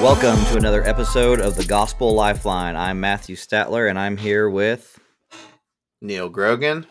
Welcome 0.00 0.44
to 0.44 0.56
another 0.56 0.86
episode 0.86 1.40
of 1.40 1.56
the 1.56 1.64
Gospel 1.64 2.14
Lifeline. 2.14 2.76
I'm 2.76 3.00
Matthew 3.00 3.34
Statler, 3.34 3.90
and 3.90 3.98
I'm 3.98 4.16
here 4.16 4.48
with 4.48 5.00
Neal 6.00 6.28
Grogan. 6.28 6.86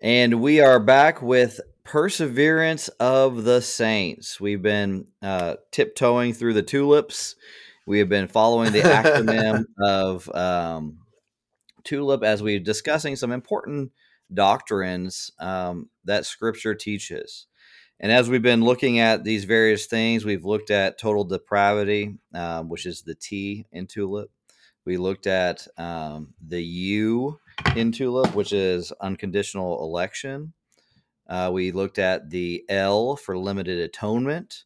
And 0.00 0.40
we 0.40 0.60
are 0.60 0.78
back 0.78 1.20
with 1.20 1.60
Perseverance 1.82 2.86
of 3.00 3.42
the 3.42 3.60
Saints. 3.60 4.40
We've 4.40 4.62
been 4.62 5.08
uh, 5.20 5.56
tiptoeing 5.72 6.34
through 6.34 6.54
the 6.54 6.62
tulips. 6.62 7.34
We 7.84 7.98
have 7.98 8.08
been 8.08 8.28
following 8.28 8.70
the 8.70 8.82
acronym 8.82 9.64
of 9.84 10.32
um, 10.32 10.98
TULIP 11.82 12.22
as 12.22 12.44
we're 12.44 12.60
discussing 12.60 13.16
some 13.16 13.32
important 13.32 13.90
doctrines 14.32 15.32
um, 15.40 15.90
that 16.04 16.26
Scripture 16.26 16.76
teaches. 16.76 17.46
And 17.98 18.12
as 18.12 18.28
we've 18.28 18.42
been 18.42 18.64
looking 18.64 18.98
at 18.98 19.24
these 19.24 19.44
various 19.44 19.86
things, 19.86 20.24
we've 20.24 20.44
looked 20.44 20.70
at 20.70 20.98
total 20.98 21.24
depravity, 21.24 22.18
um, 22.34 22.68
which 22.68 22.84
is 22.84 23.02
the 23.02 23.14
T 23.14 23.66
in 23.72 23.86
TULIP. 23.86 24.30
We 24.84 24.98
looked 24.98 25.26
at 25.26 25.66
um, 25.78 26.34
the 26.46 26.62
U 26.62 27.40
in 27.74 27.92
TULIP, 27.92 28.34
which 28.34 28.52
is 28.52 28.92
unconditional 29.00 29.82
election. 29.82 30.52
Uh, 31.28 31.50
we 31.52 31.72
looked 31.72 31.98
at 31.98 32.30
the 32.30 32.64
L 32.68 33.16
for 33.16 33.36
limited 33.36 33.78
atonement. 33.78 34.64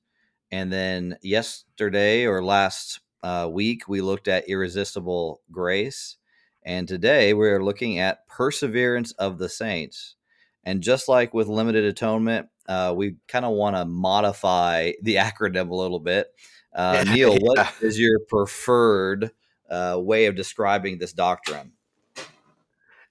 And 0.50 0.72
then 0.72 1.16
yesterday 1.22 2.26
or 2.26 2.44
last 2.44 3.00
uh, 3.22 3.48
week, 3.50 3.88
we 3.88 4.00
looked 4.00 4.28
at 4.28 4.48
irresistible 4.48 5.40
grace. 5.50 6.16
And 6.64 6.86
today 6.86 7.32
we're 7.32 7.64
looking 7.64 7.98
at 7.98 8.26
perseverance 8.26 9.12
of 9.12 9.38
the 9.38 9.48
saints. 9.48 10.16
And 10.64 10.82
just 10.82 11.08
like 11.08 11.32
with 11.32 11.48
limited 11.48 11.84
atonement, 11.84 12.48
uh, 12.70 12.92
we 12.94 13.16
kind 13.26 13.44
of 13.44 13.50
want 13.52 13.74
to 13.74 13.84
modify 13.84 14.92
the 15.02 15.16
acronym 15.16 15.70
a 15.70 15.74
little 15.74 15.98
bit. 15.98 16.28
Uh, 16.72 17.02
yeah, 17.04 17.14
Neal, 17.14 17.36
what 17.38 17.58
yeah. 17.58 17.70
is 17.80 17.98
your 17.98 18.20
preferred 18.28 19.32
uh, 19.68 19.98
way 19.98 20.26
of 20.26 20.36
describing 20.36 20.98
this 20.98 21.12
doctrine? 21.12 21.72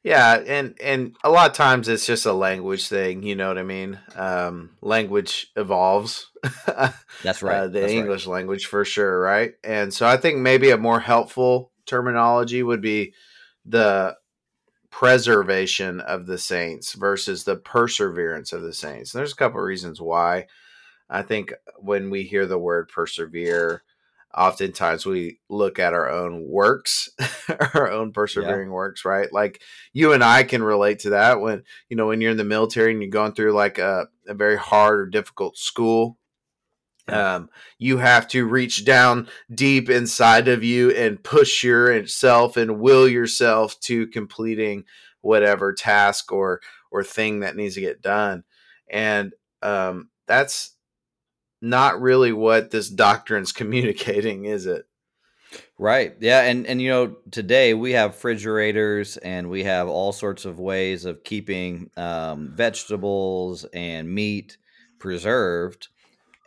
Yeah, 0.02 0.42
and 0.48 0.78
and 0.82 1.18
a 1.26 1.30
lot 1.30 1.50
of 1.50 1.58
times 1.58 1.90
it's 1.90 2.06
just 2.06 2.26
a 2.26 2.32
language 2.32 2.88
thing. 2.88 3.22
You 3.22 3.36
know 3.36 3.50
what 3.50 3.58
I 3.58 3.64
mean? 3.64 4.00
Um, 4.16 4.78
language 4.82 5.48
evolves. 5.58 6.32
That's 7.22 7.44
right. 7.44 7.58
Uh, 7.58 7.68
the 7.68 7.82
That's 7.82 7.92
English 7.92 8.26
right. 8.26 8.36
language 8.36 8.66
for 8.66 8.86
sure, 8.86 9.20
right? 9.20 9.56
And 9.62 9.94
so 9.94 10.08
I 10.08 10.16
think 10.16 10.38
maybe 10.38 10.70
a 10.70 10.78
more 10.78 11.02
helpful 11.02 11.74
terminology 11.86 12.64
would 12.64 12.82
be 12.82 13.14
the 13.66 14.16
preservation 14.92 16.02
of 16.02 16.26
the 16.26 16.38
saints 16.38 16.94
versus 16.94 17.44
the 17.44 17.56
perseverance 17.56 18.54
of 18.54 18.62
the 18.62 18.74
saints. 18.74 19.14
And 19.14 19.20
there's 19.20 19.34
a 19.34 19.38
couple 19.38 19.60
of 19.60 19.66
reasons 19.66 20.02
why. 20.02 20.48
I 21.10 21.24
think 21.24 21.54
when 21.78 22.10
we 22.10 22.24
hear 22.24 22.46
the 22.46 22.60
word 22.60 22.90
persevere, 22.90 23.84
oftentimes 24.36 25.06
we 25.06 25.40
look 25.50 25.80
at 25.80 25.94
our 25.94 26.10
own 26.10 26.48
works, 26.48 27.10
our 27.74 27.90
own 27.90 28.12
persevering 28.12 28.70
yeah. 28.70 28.74
works, 28.74 29.06
right? 29.06 29.32
Like 29.34 29.62
you 29.92 30.14
and 30.14 30.24
I 30.24 30.44
can 30.44 30.62
relate 30.62 31.00
to 31.00 31.12
that 31.12 31.42
when, 31.42 31.64
you 31.90 31.98
know, 31.98 32.08
when 32.08 32.22
you're 32.22 32.32
in 32.32 32.38
the 32.38 32.44
military 32.44 32.92
and 32.92 33.02
you're 33.02 33.10
going 33.10 33.34
through 33.34 33.54
like 33.54 33.80
a, 33.80 34.08
a 34.28 34.36
very 34.36 34.58
hard 34.58 35.00
or 35.00 35.06
difficult 35.08 35.58
school 35.58 36.19
um, 37.14 37.50
you 37.78 37.98
have 37.98 38.28
to 38.30 38.46
reach 38.46 38.86
down 38.86 39.28
deep 39.54 39.90
inside 39.90 40.48
of 40.48 40.64
you 40.64 40.92
and 40.92 41.24
push 41.24 41.64
yourself 41.64 42.58
and 42.58 42.80
will 42.80 43.08
yourself 43.08 43.80
to 43.82 44.08
completing 44.08 44.86
whatever 45.22 45.74
task 45.74 46.32
or 46.32 46.62
or 46.92 47.04
thing 47.04 47.42
that 47.42 47.56
needs 47.56 47.76
to 47.76 47.82
get 47.82 48.02
done. 48.02 48.44
And 48.90 49.34
um, 49.62 50.10
that's 50.28 50.76
not 51.62 52.02
really 52.02 52.32
what 52.32 52.72
this 52.72 52.90
doctrine's 52.90 53.52
communicating, 53.54 54.46
is 54.46 54.66
it? 54.66 54.86
Right. 55.78 56.16
Yeah. 56.20 56.42
And 56.42 56.68
and 56.68 56.82
you 56.82 56.90
know, 56.90 57.18
today 57.32 57.74
we 57.74 57.94
have 57.94 58.12
refrigerators 58.12 59.18
and 59.18 59.50
we 59.50 59.64
have 59.64 59.88
all 59.88 60.12
sorts 60.12 60.46
of 60.46 60.60
ways 60.60 61.06
of 61.06 61.24
keeping 61.24 61.90
um, 61.98 62.52
vegetables 62.54 63.66
and 63.74 64.14
meat 64.14 64.58
preserved 65.00 65.88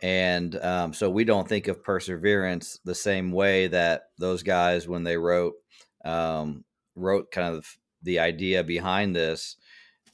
and 0.03 0.55
um, 0.63 0.93
so 0.93 1.09
we 1.09 1.23
don't 1.23 1.47
think 1.47 1.67
of 1.67 1.83
perseverance 1.83 2.79
the 2.85 2.93
same 2.93 3.31
way 3.31 3.67
that 3.67 4.03
those 4.19 4.43
guys 4.43 4.87
when 4.87 5.03
they 5.03 5.17
wrote 5.17 5.53
um, 6.05 6.63
wrote 6.95 7.31
kind 7.31 7.55
of 7.55 7.65
the 8.03 8.19
idea 8.19 8.63
behind 8.63 9.15
this. 9.15 9.55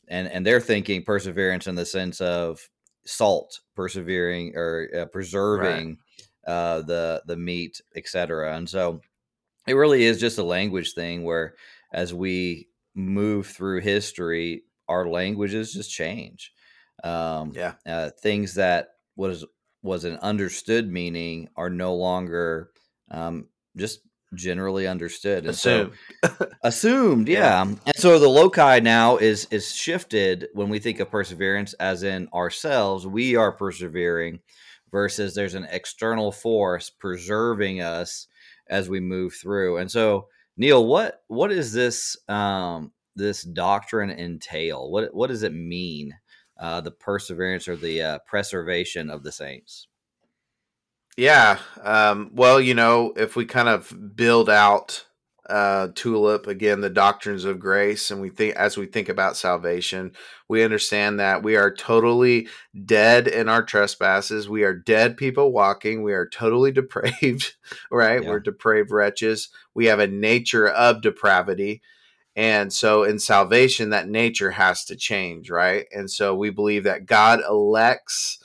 And 0.08 0.28
and 0.28 0.46
they're 0.46 0.62
thinking 0.62 1.04
perseverance 1.04 1.68
in 1.68 1.76
the 1.76 1.86
sense 1.86 2.22
of 2.22 2.60
salt 3.06 3.60
persevering 3.76 4.56
or 4.56 4.88
uh, 4.96 5.06
preserving 5.06 5.98
right. 6.48 6.54
uh, 6.54 6.82
the 6.82 7.22
the 7.26 7.38
meat 7.38 7.82
etc 7.96 8.56
and 8.56 8.70
so 8.70 9.02
it 9.68 9.74
really 9.74 10.04
is 10.04 10.20
just 10.20 10.38
a 10.38 10.44
language 10.44 10.94
thing 10.94 11.24
where 11.24 11.56
as 11.94 12.14
we 12.14 12.68
move 12.96 13.48
through 13.48 13.82
history 13.82 14.64
our 14.90 15.08
languages 15.08 15.72
just 15.72 15.92
change. 15.92 16.52
Um, 17.04 17.54
yeah. 17.56 17.76
uh, 17.86 18.10
things 18.22 18.56
that 18.56 18.90
was 19.16 19.46
was 19.82 20.04
an 20.06 20.18
understood 20.18 20.92
meaning 20.92 21.50
are 21.56 21.70
no 21.70 21.96
longer 21.96 22.72
um, 23.12 23.48
just 23.78 24.02
generally 24.36 24.86
understood 24.86 25.40
and 25.40 25.50
assumed. 25.50 25.94
so 26.24 26.48
assumed 26.64 27.28
yeah. 27.28 27.64
yeah. 27.66 27.76
and 27.86 27.96
so 27.96 28.20
the 28.20 28.28
loci 28.28 28.80
now 28.80 29.18
is 29.18 29.48
is 29.50 29.74
shifted 29.74 30.48
when 30.54 30.70
we 30.70 30.78
think 30.78 31.00
of 31.00 31.10
perseverance 31.10 31.74
as 31.74 32.04
in 32.04 32.28
ourselves 32.34 33.08
we 33.08 33.36
are 33.36 33.52
persevering 33.52 34.40
versus 34.92 35.34
there's 35.34 35.56
an 35.56 35.68
external 35.72 36.32
force 36.32 36.92
preserving 36.92 37.82
us 37.82 38.28
as 38.70 38.88
we 38.88 39.00
move 39.00 39.34
through 39.34 39.78
and 39.78 39.90
so 39.90 40.28
neal 40.58 40.86
what 40.86 41.24
what 41.28 41.52
is 41.52 41.74
this 41.74 42.16
um 42.30 42.92
this 43.16 43.42
doctrine 43.42 44.12
entail 44.12 44.92
what 44.92 45.12
what 45.14 45.28
does 45.28 45.42
it 45.42 45.54
mean 45.54 46.14
uh, 46.60 46.82
the 46.82 46.92
perseverance 46.92 47.68
or 47.68 47.76
the 47.76 48.02
uh, 48.02 48.20
preservation 48.28 49.10
of 49.10 49.24
the 49.24 49.32
saints? 49.32 49.88
Yeah. 51.18 51.60
Um, 51.84 52.32
well, 52.34 52.62
you 52.62 52.74
know, 52.74 53.14
if 53.18 53.36
we 53.36 53.46
kind 53.46 53.68
of 53.68 54.16
build 54.16 54.50
out 54.50 55.06
uh, 55.50 55.88
tulip 55.96 56.48
again, 56.48 56.80
the 56.80 56.90
doctrines 56.90 57.44
of 57.44 57.60
grace, 57.60 58.12
and 58.12 58.22
we 58.22 58.30
think 58.30 58.56
as 58.56 58.78
we 58.78 58.86
think 58.86 59.10
about 59.10 59.36
salvation, 59.36 60.12
we 60.48 60.64
understand 60.64 61.20
that 61.20 61.44
we 61.44 61.56
are 61.56 61.74
totally 61.74 62.48
dead 62.86 63.28
in 63.28 63.50
our 63.50 63.64
trespasses. 63.64 64.48
We 64.48 64.64
are 64.64 64.74
dead 64.74 65.18
people 65.18 65.52
walking. 65.52 66.04
We 66.04 66.14
are 66.14 66.28
totally 66.28 66.72
depraved, 66.74 67.56
right? 67.92 68.24
Yeah. 68.24 68.30
We're 68.30 68.40
depraved 68.40 68.92
wretches. 68.92 69.50
We 69.74 69.88
have 69.88 70.00
a 70.00 70.08
nature 70.08 70.68
of 70.68 71.02
depravity. 71.02 71.82
And 72.36 72.72
so 72.72 73.04
in 73.04 73.20
salvation, 73.20 73.90
that 73.90 74.08
nature 74.08 74.52
has 74.52 74.86
to 74.86 74.96
change, 74.96 75.50
right? 75.50 75.86
And 75.92 76.10
so 76.10 76.36
we 76.36 76.50
believe 76.50 76.84
that 76.84 77.06
God 77.06 77.42
elects 77.48 78.40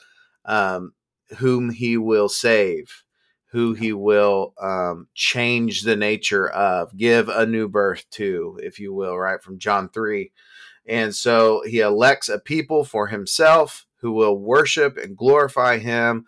um, 0.45 0.93
whom 1.37 1.69
he 1.69 1.97
will 1.97 2.29
save, 2.29 3.03
who 3.51 3.73
he 3.73 3.93
will 3.93 4.53
um, 4.61 5.07
change 5.13 5.83
the 5.83 5.95
nature 5.95 6.49
of, 6.49 6.95
give 6.97 7.29
a 7.29 7.45
new 7.45 7.67
birth 7.67 8.05
to, 8.11 8.59
if 8.61 8.79
you 8.79 8.93
will, 8.93 9.17
right? 9.17 9.41
From 9.41 9.59
John 9.59 9.89
3. 9.89 10.31
And 10.87 11.15
so 11.15 11.63
he 11.65 11.79
elects 11.79 12.29
a 12.29 12.39
people 12.39 12.83
for 12.83 13.07
himself 13.07 13.85
who 13.97 14.11
will 14.11 14.37
worship 14.37 14.97
and 14.97 15.17
glorify 15.17 15.77
him. 15.77 16.25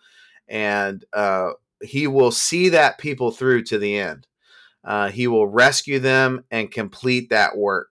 And 0.48 1.04
uh, 1.12 1.50
he 1.82 2.06
will 2.06 2.30
see 2.32 2.70
that 2.70 2.98
people 2.98 3.30
through 3.30 3.64
to 3.64 3.78
the 3.78 3.98
end. 3.98 4.27
Uh, 4.88 5.10
he 5.10 5.26
will 5.26 5.46
rescue 5.46 5.98
them 5.98 6.46
and 6.50 6.70
complete 6.70 7.28
that 7.28 7.58
work. 7.58 7.90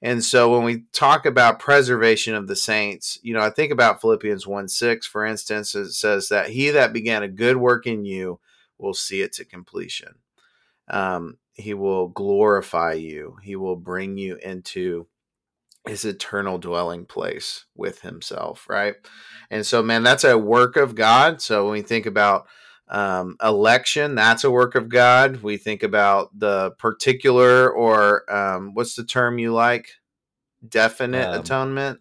And 0.00 0.24
so 0.24 0.50
when 0.50 0.64
we 0.64 0.84
talk 0.90 1.26
about 1.26 1.58
preservation 1.58 2.34
of 2.34 2.48
the 2.48 2.56
saints, 2.56 3.18
you 3.22 3.34
know, 3.34 3.42
I 3.42 3.50
think 3.50 3.70
about 3.70 4.00
Philippians 4.00 4.46
1 4.46 4.68
6, 4.68 5.06
for 5.06 5.26
instance, 5.26 5.74
it 5.74 5.92
says 5.92 6.30
that 6.30 6.48
he 6.48 6.70
that 6.70 6.94
began 6.94 7.22
a 7.22 7.28
good 7.28 7.58
work 7.58 7.86
in 7.86 8.06
you 8.06 8.40
will 8.78 8.94
see 8.94 9.20
it 9.20 9.34
to 9.34 9.44
completion. 9.44 10.14
Um, 10.88 11.36
he 11.52 11.74
will 11.74 12.08
glorify 12.08 12.94
you, 12.94 13.36
he 13.42 13.54
will 13.54 13.76
bring 13.76 14.16
you 14.16 14.36
into 14.36 15.06
his 15.86 16.06
eternal 16.06 16.56
dwelling 16.56 17.04
place 17.04 17.66
with 17.76 18.00
himself, 18.00 18.66
right? 18.66 18.94
And 19.50 19.66
so, 19.66 19.82
man, 19.82 20.02
that's 20.02 20.24
a 20.24 20.38
work 20.38 20.76
of 20.76 20.94
God. 20.94 21.42
So 21.42 21.64
when 21.64 21.74
we 21.74 21.82
think 21.82 22.06
about 22.06 22.46
um, 22.88 23.36
election, 23.42 24.14
that's 24.14 24.44
a 24.44 24.50
work 24.50 24.74
of 24.74 24.88
God. 24.88 25.42
We 25.42 25.56
think 25.56 25.82
about 25.82 26.38
the 26.38 26.72
particular 26.78 27.70
or 27.70 28.30
um, 28.32 28.74
what's 28.74 28.94
the 28.94 29.04
term 29.04 29.38
you 29.38 29.52
like? 29.52 29.88
Definite 30.66 31.28
um, 31.28 31.40
atonement? 31.40 32.00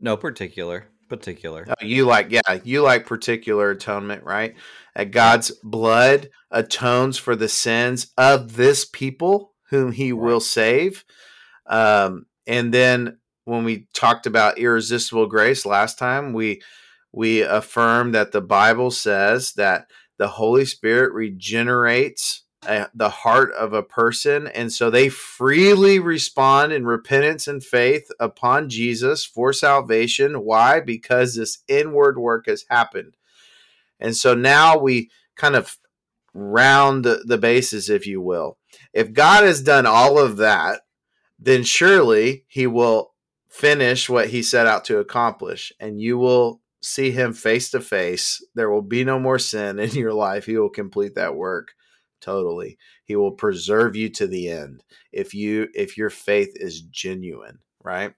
No, 0.00 0.16
particular. 0.16 0.86
Particular. 1.08 1.66
Oh, 1.68 1.84
you 1.84 2.06
like, 2.06 2.30
yeah, 2.30 2.58
you 2.64 2.82
like 2.82 3.06
particular 3.06 3.70
atonement, 3.70 4.24
right? 4.24 4.54
That 4.96 5.10
God's 5.10 5.50
blood 5.62 6.30
atones 6.50 7.18
for 7.18 7.36
the 7.36 7.48
sins 7.48 8.12
of 8.16 8.56
this 8.56 8.84
people 8.84 9.52
whom 9.70 9.92
he 9.92 10.12
right. 10.12 10.22
will 10.22 10.40
save. 10.40 11.04
Um, 11.66 12.26
and 12.46 12.72
then 12.72 13.18
when 13.44 13.64
we 13.64 13.88
talked 13.92 14.26
about 14.26 14.58
irresistible 14.58 15.26
grace 15.26 15.66
last 15.66 15.98
time, 15.98 16.32
we 16.32 16.62
we 17.12 17.42
affirm 17.42 18.12
that 18.12 18.32
the 18.32 18.40
Bible 18.40 18.90
says 18.90 19.52
that 19.52 19.86
the 20.18 20.28
Holy 20.28 20.64
Spirit 20.64 21.12
regenerates 21.12 22.42
uh, 22.66 22.86
the 22.94 23.10
heart 23.10 23.52
of 23.52 23.72
a 23.72 23.82
person. 23.82 24.46
And 24.46 24.72
so 24.72 24.88
they 24.90 25.08
freely 25.08 25.98
respond 25.98 26.72
in 26.72 26.86
repentance 26.86 27.46
and 27.46 27.62
faith 27.62 28.10
upon 28.18 28.68
Jesus 28.68 29.24
for 29.24 29.52
salvation. 29.52 30.44
Why? 30.44 30.80
Because 30.80 31.34
this 31.34 31.58
inward 31.68 32.18
work 32.18 32.46
has 32.46 32.64
happened. 32.70 33.16
And 34.00 34.16
so 34.16 34.34
now 34.34 34.78
we 34.78 35.10
kind 35.36 35.56
of 35.56 35.76
round 36.32 37.04
the, 37.04 37.22
the 37.26 37.38
bases, 37.38 37.90
if 37.90 38.06
you 38.06 38.20
will. 38.20 38.58
If 38.92 39.12
God 39.12 39.44
has 39.44 39.62
done 39.62 39.86
all 39.86 40.18
of 40.18 40.36
that, 40.38 40.80
then 41.38 41.64
surely 41.64 42.44
he 42.48 42.66
will 42.66 43.12
finish 43.48 44.08
what 44.08 44.30
he 44.30 44.42
set 44.42 44.66
out 44.66 44.84
to 44.84 44.98
accomplish 44.98 45.72
and 45.78 46.00
you 46.00 46.18
will 46.18 46.60
see 46.84 47.10
him 47.10 47.32
face 47.32 47.70
to 47.70 47.80
face. 47.80 48.44
There 48.54 48.70
will 48.70 48.82
be 48.82 49.04
no 49.04 49.18
more 49.18 49.38
sin 49.38 49.78
in 49.78 49.90
your 49.90 50.12
life. 50.12 50.46
He 50.46 50.56
will 50.56 50.70
complete 50.70 51.14
that 51.14 51.34
work 51.34 51.72
totally. 52.20 52.78
He 53.04 53.16
will 53.16 53.32
preserve 53.32 53.96
you 53.96 54.08
to 54.10 54.26
the 54.26 54.48
end 54.48 54.82
if 55.12 55.34
you 55.34 55.68
if 55.74 55.96
your 55.96 56.10
faith 56.10 56.52
is 56.54 56.82
genuine, 56.82 57.58
right? 57.82 58.12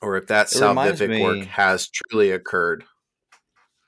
Or 0.00 0.16
if 0.16 0.26
that 0.28 0.52
it 0.52 0.56
salvific 0.56 1.08
me, 1.08 1.22
work 1.22 1.46
has 1.46 1.88
truly 1.88 2.30
occurred. 2.30 2.84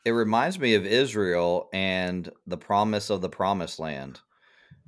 It 0.05 0.13
reminds 0.13 0.59
me 0.59 0.75
of 0.75 0.87
Israel 0.87 1.69
and 1.73 2.31
the 2.47 2.59
promise 2.59 3.11
of 3.11 3.21
the 3.21 3.29
promised 3.29 3.79
land, 3.79 4.21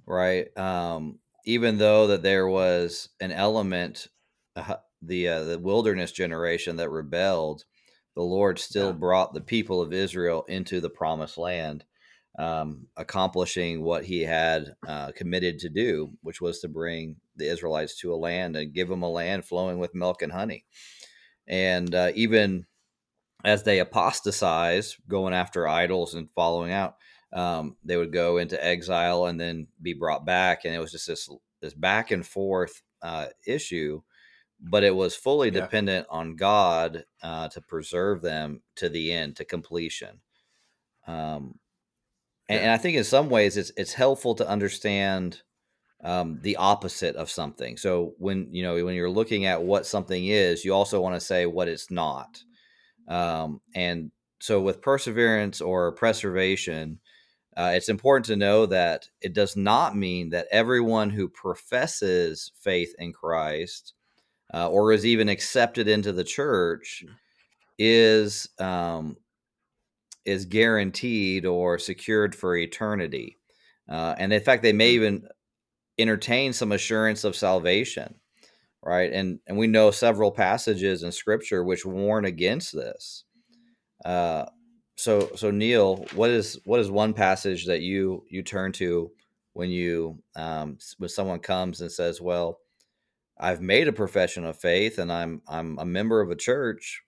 right? 0.07 0.57
Um, 0.57 1.19
even 1.45 1.79
though 1.79 2.09
that 2.09 2.23
there 2.23 2.47
was 2.47 3.09
an 3.21 3.33
element, 3.33 4.09
uh, 4.55 4.77
the 5.03 5.29
uh, 5.29 5.45
the 5.45 5.59
wilderness 5.59 6.13
generation 6.13 6.77
that 6.77 6.91
rebelled, 6.91 7.65
the 8.17 8.23
Lord 8.23 8.59
still 8.59 8.89
yeah. 8.89 8.93
brought 8.93 9.35
the 9.35 9.41
people 9.41 9.81
of 9.81 9.93
Israel 9.93 10.45
into 10.49 10.81
the 10.81 10.91
promised 10.91 11.39
land, 11.39 11.85
um, 12.39 12.89
accomplishing 12.97 13.83
what 13.83 14.05
He 14.05 14.23
had 14.23 14.75
uh, 14.89 15.13
committed 15.13 15.61
to 15.61 15.69
do, 15.69 16.11
which 16.23 16.41
was 16.41 16.61
to 16.61 16.69
bring 16.69 17.17
the 17.37 17.47
Israelites 17.47 18.01
to 18.01 18.13
a 18.13 18.17
land 18.17 18.57
and 18.57 18.73
give 18.73 18.89
them 18.89 19.03
a 19.03 19.11
land 19.11 19.45
flowing 19.45 19.79
with 19.79 19.95
milk 19.95 20.23
and 20.23 20.33
honey. 20.33 20.65
And 21.47 21.95
uh, 21.95 22.11
even 22.15 22.67
as 23.45 23.63
they 23.63 23.79
apostatized, 23.79 24.97
going 25.07 25.35
after 25.35 25.69
idols 25.69 26.15
and 26.15 26.29
following 26.35 26.73
out, 26.73 26.97
um, 27.33 27.77
they 27.85 27.99
would 27.99 28.13
go 28.13 28.39
into 28.39 28.65
exile 28.65 29.27
and 29.27 29.39
then 29.39 29.67
be 29.81 29.93
brought 29.93 30.25
back, 30.25 30.65
and 30.65 30.75
it 30.75 30.79
was 30.79 30.91
just 30.91 31.07
this 31.07 31.29
this 31.61 31.75
back 31.75 32.11
and 32.11 32.27
forth 32.27 32.83
uh, 33.03 33.27
issue 33.47 34.01
but 34.61 34.85
it 34.85 34.95
was 34.95 35.15
fully 35.15 35.49
yeah. 35.49 35.61
dependent 35.61 36.07
on 36.11 36.37
God 36.37 37.05
uh, 37.23 37.49
to 37.49 37.61
preserve 37.61 38.23
them 38.23 38.63
to 38.77 38.89
the 38.89 39.13
end, 39.13 39.37
to 39.37 39.45
completion. 39.45 40.21
Um, 41.07 41.59
and, 42.49 42.59
yeah. 42.59 42.63
and, 42.63 42.71
I 42.71 42.77
think 42.79 42.97
in 42.97 43.05
some 43.05 43.29
ways 43.29 43.57
it's 43.57 43.73
it's 43.77 43.93
helpful 43.93 44.35
to 44.37 44.49
understand 44.49 45.43
um, 46.03 46.39
the 46.43 46.57
opposite 46.57 47.17
of 47.17 47.31
something. 47.31 47.77
So 47.77 48.15
when 48.19 48.49
you 48.53 48.63
know 48.63 48.85
when 48.85 48.95
you're 48.95 49.11
looking 49.11 49.47
at 49.47 49.63
what 49.63 49.87
something 49.87 50.27
is, 50.27 50.65
you 50.65 50.73
also 50.75 51.01
want 51.01 51.15
to 51.15 51.21
say 51.21 51.47
what 51.47 51.69
it's 51.69 51.91
not. 51.91 52.43
Um, 53.09 53.61
and 53.75 54.11
so 54.41 54.61
with 54.61 54.83
perseverance 54.83 55.61
or 55.61 55.93
preservation, 55.93 57.01
uh, 57.57 57.73
it's 57.75 57.89
important 57.89 58.27
to 58.27 58.37
know 58.37 58.67
that 58.67 59.09
it 59.21 59.33
does 59.33 59.57
not 59.57 59.97
mean 59.97 60.31
that 60.31 60.49
everyone 60.51 61.11
who 61.11 61.29
professes 61.29 62.53
faith 62.61 62.95
in 62.99 63.13
Christ 63.13 63.95
uh, 64.53 64.69
or 64.69 64.93
is 64.93 65.05
even 65.05 65.29
accepted 65.29 65.89
into 65.89 66.13
the 66.13 66.25
church 66.25 67.05
mm. 67.07 67.13
is 67.79 68.49
um, 68.59 69.17
is 70.25 70.45
guaranteed 70.45 71.47
or 71.47 71.79
secured 71.79 72.35
for 72.35 72.57
eternity. 72.57 73.39
Uh, 73.89 74.15
and 74.19 74.33
in 74.33 74.41
fact, 74.41 74.63
they 74.63 74.73
may 74.73 74.91
mm. 74.91 74.95
even 74.95 75.29
entertain 75.99 76.53
some 76.53 76.73
assurance 76.73 77.25
of 77.25 77.37
salvation, 77.37 78.15
right? 78.83 79.13
And 79.13 79.41
and 79.47 79.57
we 79.57 79.67
know 79.67 79.91
several 79.91 80.31
passages 80.31 81.03
in 81.03 81.13
Scripture 81.13 81.65
which 81.65 81.87
warn 81.87 82.25
against 82.25 82.73
this. 82.75 83.25
Uh, 84.05 84.47
so 84.97 85.31
so 85.37 85.51
Neal, 85.51 86.07
what 86.15 86.31
is 86.31 86.59
what 86.65 86.81
is 86.81 86.91
one 86.91 87.13
passage 87.13 87.67
that 87.67 87.81
you 87.81 88.25
you 88.31 88.43
turn 88.43 88.73
to 88.73 89.11
when 89.53 89.71
you 89.71 90.19
um, 90.35 90.79
when 90.99 91.09
someone 91.09 91.39
comes 91.39 91.81
and 91.81 91.91
says, 91.91 92.21
"Well, 92.21 92.59
I've 93.39 93.61
made 93.61 93.89
a 93.89 93.93
profession 93.93 94.45
of 94.45 94.59
faith 94.59 94.99
and 94.99 95.13
I'm 95.13 95.43
I'm 95.47 95.79
a 95.79 95.85
member 95.85 96.21
of 96.21 96.31
a 96.31 96.37
church, 96.37 97.03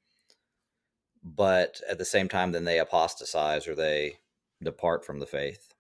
but 1.23 1.81
at 1.89 1.99
the 1.99 2.05
same 2.05 2.29
time, 2.29 2.53
then 2.53 2.65
they 2.65 2.79
apostatize 2.79 3.67
or 3.67 3.75
they 3.75 4.19
depart 4.63 5.05
from 5.05 5.21
the 5.21 5.27
faith. 5.27 5.75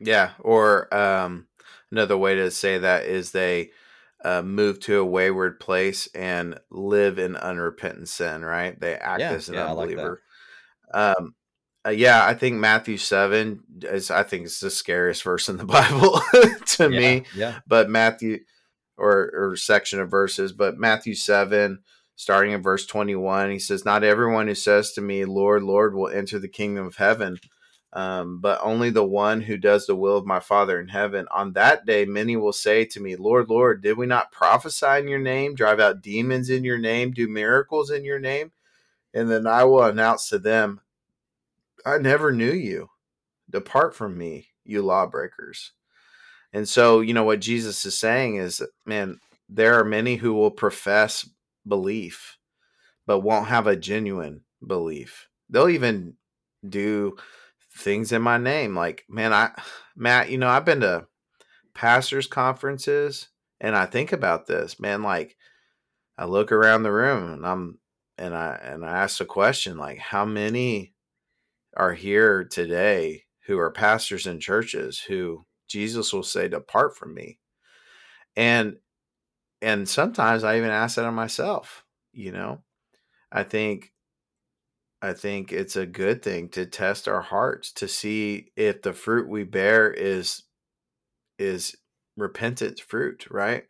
Yeah, 0.00 0.32
or 0.40 0.92
um, 0.94 1.46
another 1.90 2.18
way 2.18 2.34
to 2.34 2.50
say 2.50 2.78
that 2.78 3.06
is 3.06 3.32
they 3.32 3.70
uh, 4.22 4.42
move 4.42 4.80
to 4.80 4.98
a 4.98 5.04
wayward 5.04 5.58
place 5.58 6.06
and 6.14 6.58
live 6.70 7.18
in 7.18 7.36
unrepentant 7.36 8.08
sin. 8.08 8.44
Right? 8.44 8.78
They 8.78 8.94
act 8.94 9.20
yeah, 9.20 9.32
as 9.32 9.48
an 9.48 9.54
yeah, 9.54 9.70
unbeliever. 9.70 10.22
Like 10.92 11.16
um, 11.18 11.34
uh, 11.86 11.90
yeah, 11.90 12.26
I 12.26 12.34
think 12.34 12.56
Matthew 12.56 12.96
seven 12.96 13.62
is. 13.82 14.10
I 14.10 14.22
think 14.24 14.46
it's 14.46 14.60
the 14.60 14.70
scariest 14.70 15.22
verse 15.22 15.48
in 15.48 15.56
the 15.56 15.64
Bible 15.66 16.20
to 16.66 16.84
yeah, 16.84 16.88
me. 16.88 17.24
Yeah. 17.34 17.60
But 17.66 17.88
Matthew, 17.88 18.40
or 18.96 19.30
or 19.34 19.56
section 19.56 20.00
of 20.00 20.10
verses, 20.10 20.52
but 20.52 20.78
Matthew 20.78 21.14
seven, 21.14 21.80
starting 22.16 22.52
in 22.52 22.62
verse 22.62 22.86
twenty 22.86 23.14
one, 23.14 23.50
he 23.50 23.58
says, 23.58 23.84
"Not 23.84 24.04
everyone 24.04 24.48
who 24.48 24.54
says 24.54 24.92
to 24.92 25.00
me, 25.00 25.24
Lord, 25.24 25.62
Lord, 25.62 25.94
will 25.94 26.08
enter 26.08 26.38
the 26.38 26.48
kingdom 26.48 26.86
of 26.86 26.96
heaven." 26.96 27.38
Um, 27.92 28.40
but 28.40 28.60
only 28.62 28.90
the 28.90 29.06
one 29.06 29.40
who 29.40 29.56
does 29.56 29.86
the 29.86 29.96
will 29.96 30.18
of 30.18 30.26
my 30.26 30.40
Father 30.40 30.78
in 30.78 30.88
heaven. 30.88 31.26
On 31.30 31.54
that 31.54 31.86
day, 31.86 32.04
many 32.04 32.36
will 32.36 32.52
say 32.52 32.84
to 32.84 33.00
me, 33.00 33.16
Lord, 33.16 33.48
Lord, 33.48 33.80
did 33.80 33.96
we 33.96 34.04
not 34.04 34.32
prophesy 34.32 34.98
in 34.98 35.08
your 35.08 35.20
name, 35.20 35.54
drive 35.54 35.80
out 35.80 36.02
demons 36.02 36.50
in 36.50 36.62
your 36.62 36.76
name, 36.76 37.12
do 37.12 37.26
miracles 37.26 37.90
in 37.90 38.04
your 38.04 38.18
name? 38.18 38.52
And 39.14 39.30
then 39.30 39.46
I 39.46 39.64
will 39.64 39.82
announce 39.82 40.28
to 40.28 40.38
them, 40.38 40.82
I 41.86 41.98
never 41.98 42.32
knew 42.32 42.52
you. 42.52 42.90
Depart 43.48 43.94
from 43.94 44.18
me, 44.18 44.48
you 44.64 44.82
lawbreakers. 44.82 45.72
And 46.52 46.68
so, 46.68 47.00
you 47.00 47.14
know, 47.14 47.22
what 47.22 47.40
Jesus 47.40 47.86
is 47.86 47.96
saying 47.96 48.36
is, 48.36 48.60
man, 48.84 49.20
there 49.48 49.78
are 49.78 49.84
many 49.84 50.16
who 50.16 50.34
will 50.34 50.50
profess 50.50 51.28
belief, 51.66 52.38
but 53.06 53.20
won't 53.20 53.46
have 53.46 53.68
a 53.68 53.76
genuine 53.76 54.42
belief. 54.66 55.28
They'll 55.48 55.68
even 55.68 56.14
do 56.68 57.16
things 57.76 58.10
in 58.10 58.20
my 58.20 58.36
name. 58.36 58.74
Like, 58.74 59.04
man, 59.08 59.32
I, 59.32 59.52
Matt, 59.94 60.28
you 60.28 60.38
know, 60.38 60.48
I've 60.48 60.64
been 60.64 60.80
to 60.80 61.06
pastors' 61.72 62.26
conferences 62.26 63.28
and 63.60 63.76
I 63.76 63.86
think 63.86 64.12
about 64.12 64.46
this, 64.46 64.80
man, 64.80 65.04
like, 65.04 65.36
I 66.18 66.24
look 66.24 66.50
around 66.50 66.82
the 66.82 66.92
room 66.92 67.32
and 67.32 67.46
I'm, 67.46 67.78
and 68.18 68.34
I, 68.34 68.58
and 68.60 68.84
I 68.84 69.04
ask 69.04 69.18
the 69.18 69.24
question, 69.24 69.78
like, 69.78 69.98
how 69.98 70.24
many 70.24 70.94
are 71.76 71.92
here 71.92 72.44
today 72.44 73.24
who 73.46 73.58
are 73.58 73.70
pastors 73.70 74.26
in 74.26 74.40
churches 74.40 74.98
who 74.98 75.44
Jesus 75.68 76.12
will 76.12 76.22
say, 76.22 76.48
Depart 76.48 76.96
from 76.96 77.14
me. 77.14 77.38
And 78.36 78.76
and 79.62 79.88
sometimes 79.88 80.44
I 80.44 80.58
even 80.58 80.70
ask 80.70 80.96
that 80.96 81.06
of 81.06 81.14
myself, 81.14 81.84
you 82.12 82.32
know. 82.32 82.62
I 83.32 83.42
think 83.42 83.92
I 85.02 85.12
think 85.12 85.52
it's 85.52 85.76
a 85.76 85.86
good 85.86 86.22
thing 86.22 86.48
to 86.50 86.66
test 86.66 87.08
our 87.08 87.22
hearts 87.22 87.72
to 87.74 87.88
see 87.88 88.52
if 88.56 88.82
the 88.82 88.92
fruit 88.92 89.28
we 89.28 89.44
bear 89.44 89.90
is 89.90 90.42
is 91.38 91.76
repentant 92.16 92.80
fruit, 92.80 93.26
right? 93.30 93.64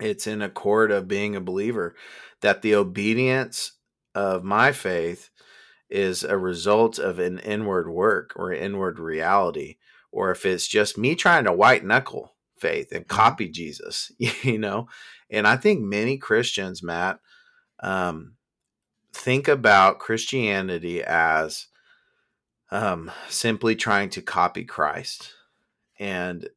It's 0.00 0.26
in 0.26 0.42
accord 0.42 0.90
of 0.90 1.08
being 1.08 1.36
a 1.36 1.40
believer 1.40 1.96
that 2.40 2.62
the 2.62 2.76
obedience 2.76 3.72
of 4.14 4.44
my 4.44 4.72
faith 4.72 5.30
is 5.90 6.22
a 6.22 6.36
result 6.36 6.98
of 6.98 7.18
an 7.18 7.38
inward 7.38 7.88
work 7.90 8.32
or 8.36 8.52
inward 8.52 8.98
reality, 8.98 9.76
or 10.12 10.30
if 10.30 10.44
it's 10.44 10.68
just 10.68 10.98
me 10.98 11.14
trying 11.14 11.44
to 11.44 11.52
white 11.52 11.84
knuckle 11.84 12.34
faith 12.58 12.92
and 12.92 13.06
mm-hmm. 13.06 13.16
copy 13.16 13.48
Jesus, 13.48 14.12
you 14.18 14.58
know. 14.58 14.88
And 15.30 15.46
I 15.46 15.56
think 15.56 15.80
many 15.80 16.18
Christians, 16.18 16.82
Matt, 16.82 17.20
um, 17.80 18.34
think 19.12 19.48
about 19.48 19.98
Christianity 19.98 21.02
as 21.02 21.66
um, 22.70 23.10
simply 23.28 23.76
trying 23.76 24.10
to 24.10 24.22
copy 24.22 24.64
Christ, 24.64 25.32
and 25.98 26.48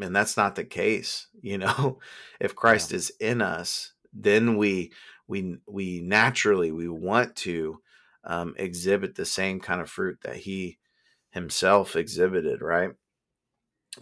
and 0.00 0.14
that's 0.14 0.36
not 0.36 0.54
the 0.54 0.64
case. 0.64 1.28
You 1.46 1.58
know, 1.58 2.00
if 2.40 2.56
Christ 2.56 2.90
yeah. 2.90 2.96
is 2.96 3.12
in 3.20 3.40
us, 3.40 3.92
then 4.12 4.56
we 4.56 4.90
we 5.28 5.58
we 5.68 6.00
naturally 6.00 6.72
we 6.72 6.88
want 6.88 7.36
to 7.36 7.78
um, 8.26 8.54
exhibit 8.58 9.14
the 9.14 9.24
same 9.24 9.60
kind 9.60 9.80
of 9.80 9.88
fruit 9.88 10.18
that 10.22 10.36
he 10.36 10.78
himself 11.30 11.96
exhibited, 11.96 12.60
right? 12.60 12.90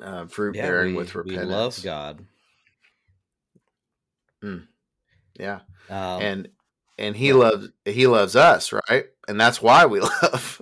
Uh, 0.00 0.26
fruit 0.26 0.56
yeah, 0.56 0.62
bearing 0.62 0.94
we, 0.94 0.98
with 0.98 1.14
repentance. 1.14 1.46
We 1.46 1.54
love 1.54 1.82
God. 1.82 2.26
Mm. 4.42 4.66
Yeah, 5.38 5.60
um, 5.88 6.22
and 6.22 6.48
and 6.98 7.16
he 7.16 7.28
yeah. 7.28 7.34
loves 7.34 7.68
he 7.84 8.06
loves 8.06 8.36
us, 8.36 8.72
right? 8.72 9.06
And 9.28 9.40
that's 9.40 9.62
why 9.62 9.86
we 9.86 10.00
love. 10.22 10.60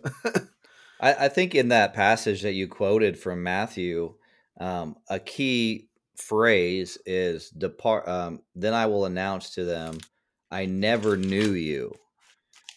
I, 1.00 1.14
I 1.14 1.28
think 1.28 1.54
in 1.54 1.69
that 1.69 1.95
passage 1.95 2.42
that 2.42 2.52
you 2.52 2.69
quoted 2.69 3.19
from 3.19 3.42
Matthew, 3.42 4.14
um, 4.61 4.97
a 5.09 5.19
key 5.19 5.88
phrase 6.16 6.99
is 7.04 7.50
depart. 7.50 8.09
Um, 8.09 8.40
then 8.54 8.75
I 8.75 8.87
will 8.87 9.04
announce 9.04 9.50
to 9.54 9.64
them, 9.64 9.99
I 10.50 10.66
never 10.66 11.16
knew 11.16 11.52
you. 11.52 11.95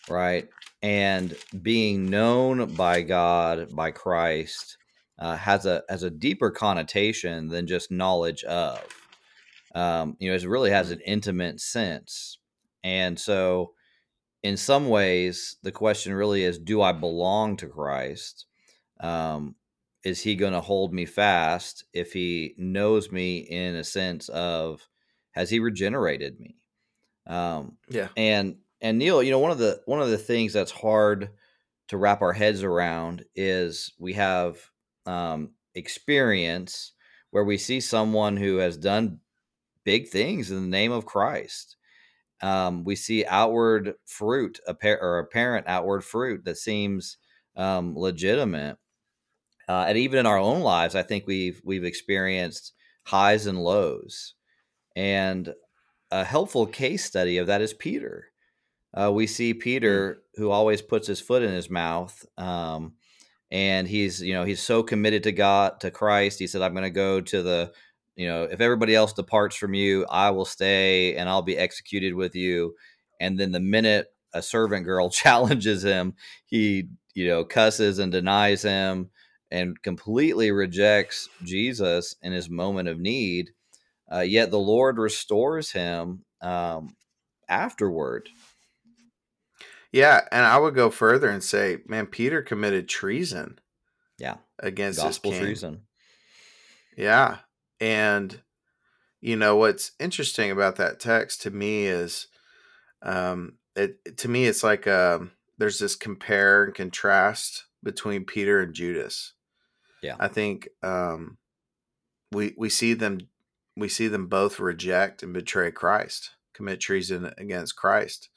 Right. 0.09 0.49
And 0.85 1.35
being 1.63 2.11
known 2.11 2.75
by 2.75 3.01
God, 3.01 3.75
by 3.75 3.89
Christ, 3.89 4.77
uh, 5.17 5.35
has 5.35 5.65
a 5.65 5.81
has 5.89 6.03
a 6.03 6.11
deeper 6.11 6.51
connotation 6.51 7.47
than 7.47 7.65
just 7.65 7.89
knowledge 7.89 8.43
of. 8.43 8.83
Um, 9.73 10.15
you 10.19 10.29
know, 10.29 10.35
it 10.35 10.47
really 10.47 10.69
has 10.69 10.91
an 10.91 10.99
intimate 10.99 11.59
sense, 11.59 12.37
and 12.83 13.19
so 13.19 13.73
in 14.43 14.57
some 14.57 14.87
ways, 14.87 15.55
the 15.63 15.71
question 15.71 16.13
really 16.13 16.43
is: 16.43 16.59
Do 16.59 16.83
I 16.83 16.91
belong 16.91 17.57
to 17.57 17.67
Christ? 17.67 18.45
Um, 18.99 19.55
is 20.03 20.21
He 20.21 20.35
going 20.35 20.53
to 20.53 20.61
hold 20.61 20.93
me 20.93 21.07
fast 21.07 21.83
if 21.93 22.13
He 22.13 22.53
knows 22.59 23.11
me 23.11 23.39
in 23.39 23.73
a 23.73 23.83
sense 23.83 24.29
of 24.29 24.87
has 25.31 25.49
He 25.49 25.57
regenerated 25.57 26.39
me? 26.39 26.57
Um, 27.25 27.77
yeah, 27.89 28.09
and 28.15 28.57
and 28.85 28.99
Neal, 28.99 29.23
you 29.23 29.31
know, 29.31 29.39
one 29.39 29.49
of 29.49 29.57
the 29.57 29.81
one 29.85 29.99
of 29.99 30.11
the 30.11 30.17
things 30.17 30.53
that's 30.53 30.69
hard 30.69 31.31
to 31.87 31.97
wrap 31.97 32.21
our 32.21 32.33
heads 32.33 32.61
around 32.61 33.25
is 33.35 33.91
we 33.97 34.13
have 34.13 34.59
um, 35.07 35.53
experience 35.73 36.93
where 37.31 37.43
we 37.43 37.57
see 37.57 37.79
someone 37.79 38.37
who 38.37 38.57
has 38.57 38.77
done 38.77 39.21
big 39.85 40.09
things 40.09 40.51
in 40.51 40.61
the 40.61 40.67
name 40.67 40.91
of 40.91 41.03
Christ. 41.03 41.77
Um, 42.43 42.83
we 42.83 42.95
see 42.95 43.25
outward 43.25 43.95
fruit, 44.05 44.59
or 44.83 45.17
apparent 45.17 45.65
outward 45.67 46.03
fruit 46.03 46.45
that 46.45 46.57
seems 46.57 47.17
um, 47.55 47.97
legitimate, 47.97 48.77
uh, 49.67 49.85
and 49.87 49.97
even 49.97 50.19
in 50.19 50.27
our 50.27 50.37
own 50.37 50.61
lives, 50.61 50.93
I 50.93 51.01
think 51.01 51.25
we've 51.25 51.59
we've 51.65 51.85
experienced 51.85 52.73
highs 53.05 53.47
and 53.47 53.63
lows. 53.63 54.35
And 54.95 55.55
a 56.11 56.23
helpful 56.23 56.67
case 56.67 57.03
study 57.03 57.39
of 57.39 57.47
that 57.47 57.61
is 57.61 57.73
Peter. 57.73 58.27
Uh, 58.95 59.11
we 59.11 59.27
see 59.27 59.53
hmm. 59.53 59.59
Peter, 59.59 60.23
who 60.35 60.49
always 60.49 60.81
puts 60.81 61.07
his 61.07 61.21
foot 61.21 61.43
in 61.43 61.51
his 61.51 61.69
mouth, 61.69 62.25
um, 62.37 62.93
and 63.51 63.87
he's 63.87 64.21
you 64.21 64.33
know 64.33 64.43
he's 64.43 64.61
so 64.61 64.83
committed 64.83 65.23
to 65.23 65.31
God 65.31 65.79
to 65.81 65.91
Christ. 65.91 66.39
He 66.39 66.47
said, 66.47 66.61
"I'm 66.61 66.73
going 66.73 66.83
to 66.83 66.89
go 66.89 67.21
to 67.21 67.43
the 67.43 67.71
you 68.15 68.27
know 68.27 68.43
if 68.43 68.61
everybody 68.61 68.95
else 68.95 69.13
departs 69.13 69.55
from 69.55 69.73
you, 69.73 70.05
I 70.09 70.31
will 70.31 70.45
stay 70.45 71.15
and 71.15 71.29
I'll 71.29 71.41
be 71.41 71.57
executed 71.57 72.15
with 72.15 72.35
you." 72.35 72.75
And 73.19 73.39
then 73.39 73.51
the 73.51 73.59
minute 73.59 74.07
a 74.33 74.41
servant 74.41 74.85
girl 74.85 75.09
challenges 75.11 75.83
him, 75.83 76.13
he 76.45 76.89
you 77.13 77.27
know 77.27 77.43
cusses 77.43 77.99
and 77.99 78.11
denies 78.11 78.63
him 78.63 79.09
and 79.51 79.81
completely 79.81 80.51
rejects 80.51 81.29
Jesus 81.43 82.15
in 82.21 82.33
his 82.33 82.49
moment 82.49 82.89
of 82.89 82.99
need. 82.99 83.51
Uh, 84.11 84.21
yet 84.21 84.51
the 84.51 84.59
Lord 84.59 84.97
restores 84.97 85.71
him 85.71 86.25
um, 86.41 86.95
afterward. 87.47 88.29
Yeah, 89.91 90.21
and 90.31 90.45
I 90.45 90.57
would 90.57 90.75
go 90.75 90.89
further 90.89 91.29
and 91.29 91.43
say, 91.43 91.77
man, 91.87 92.07
Peter 92.07 92.41
committed 92.41 92.89
treason. 92.89 93.59
Yeah, 94.17 94.35
against 94.59 94.99
gospel 94.99 95.31
his 95.31 95.39
king. 95.39 95.45
treason. 95.45 95.81
Yeah, 96.97 97.39
and 97.79 98.41
you 99.21 99.35
know 99.35 99.55
what's 99.57 99.91
interesting 99.99 100.51
about 100.51 100.77
that 100.77 100.99
text 100.99 101.41
to 101.41 101.51
me 101.51 101.85
is, 101.85 102.27
um, 103.01 103.57
it 103.75 104.17
to 104.17 104.27
me 104.29 104.45
it's 104.45 104.63
like 104.63 104.87
um, 104.87 105.31
there's 105.57 105.79
this 105.79 105.95
compare 105.95 106.63
and 106.63 106.73
contrast 106.73 107.65
between 107.83 108.23
Peter 108.25 108.61
and 108.61 108.73
Judas. 108.73 109.33
Yeah, 110.01 110.15
I 110.19 110.27
think 110.27 110.69
um, 110.83 111.37
we 112.31 112.53
we 112.57 112.69
see 112.69 112.93
them 112.93 113.19
we 113.75 113.89
see 113.89 114.07
them 114.07 114.27
both 114.27 114.59
reject 114.59 115.23
and 115.23 115.33
betray 115.33 115.71
Christ, 115.71 116.31
commit 116.53 116.79
treason 116.79 117.33
against 117.37 117.75
Christ. 117.75 118.29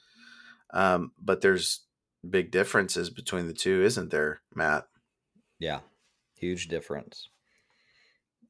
Um, 0.71 1.11
but 1.19 1.41
there's 1.41 1.81
big 2.27 2.51
differences 2.51 3.09
between 3.09 3.47
the 3.47 3.53
two, 3.53 3.83
isn't 3.83 4.11
there, 4.11 4.41
Matt? 4.53 4.85
Yeah, 5.59 5.79
huge 6.35 6.67
difference. 6.67 7.29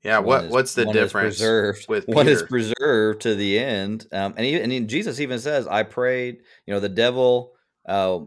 Yeah, 0.04 0.20
what 0.20 0.46
is, 0.46 0.52
what's 0.52 0.76
the 0.76 0.86
difference? 0.86 1.36
preserved 1.36 1.90
with 1.90 2.06
Peter? 2.06 2.16
one 2.16 2.28
is 2.28 2.44
preserved 2.44 3.22
to 3.22 3.36
the 3.36 3.60
end, 3.60 4.08
um, 4.14 4.34
and 4.38 4.46
he, 4.46 4.60
and 4.60 4.90
Jesus 4.90 5.20
even 5.20 5.40
says, 5.40 5.68
"I 5.68 5.84
prayed." 5.84 6.38
You 6.66 6.74
know, 6.74 6.80
the 6.80 6.88
devil 6.88 7.52
uh, 7.86 8.20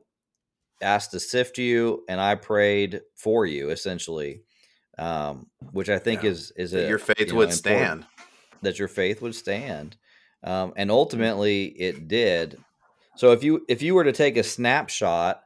asked 0.83 1.13
to 1.13 1.21
sift 1.21 1.57
you, 1.57 2.05
and 2.09 2.21
I 2.21 2.35
prayed 2.35 3.01
for 3.17 3.47
you, 3.47 3.71
essentially, 3.71 4.43
um, 4.99 5.47
which 5.71 5.89
I 5.89 5.99
think 5.99 6.25
yeah. 6.25 6.31
is 6.31 6.53
is 6.57 6.73
that 6.73 6.85
a, 6.85 6.89
your 6.89 6.99
faith 6.99 7.21
you 7.21 7.27
know, 7.29 7.35
would 7.37 7.53
stand. 7.53 8.07
That 8.61 8.79
your 8.79 8.89
faith 8.89 9.23
would 9.23 9.35
stand, 9.35 9.97
um, 10.45 10.75
and 10.77 10.91
ultimately 10.91 11.67
it 11.67 12.07
did. 12.07 12.59
So 13.17 13.33
if 13.33 13.43
you 13.45 13.65
if 13.69 13.83
you 13.83 13.95
were 13.95 14.05
to 14.05 14.13
take 14.13 14.37
a 14.37 14.43
snapshot 14.43 15.43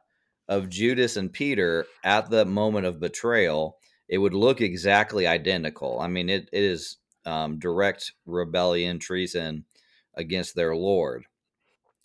of 0.47 0.69
Judas 0.69 1.17
and 1.17 1.31
Peter 1.31 1.85
at 2.03 2.29
the 2.29 2.45
moment 2.45 2.85
of 2.85 2.99
betrayal, 2.99 3.77
it 4.07 4.17
would 4.17 4.33
look 4.33 4.61
exactly 4.61 5.27
identical. 5.27 5.99
I 5.99 6.07
mean, 6.07 6.29
it, 6.29 6.49
it 6.53 6.63
is 6.63 6.97
um, 7.25 7.59
direct 7.59 8.13
rebellion, 8.25 8.99
treason 8.99 9.65
against 10.15 10.55
their 10.55 10.75
Lord. 10.75 11.25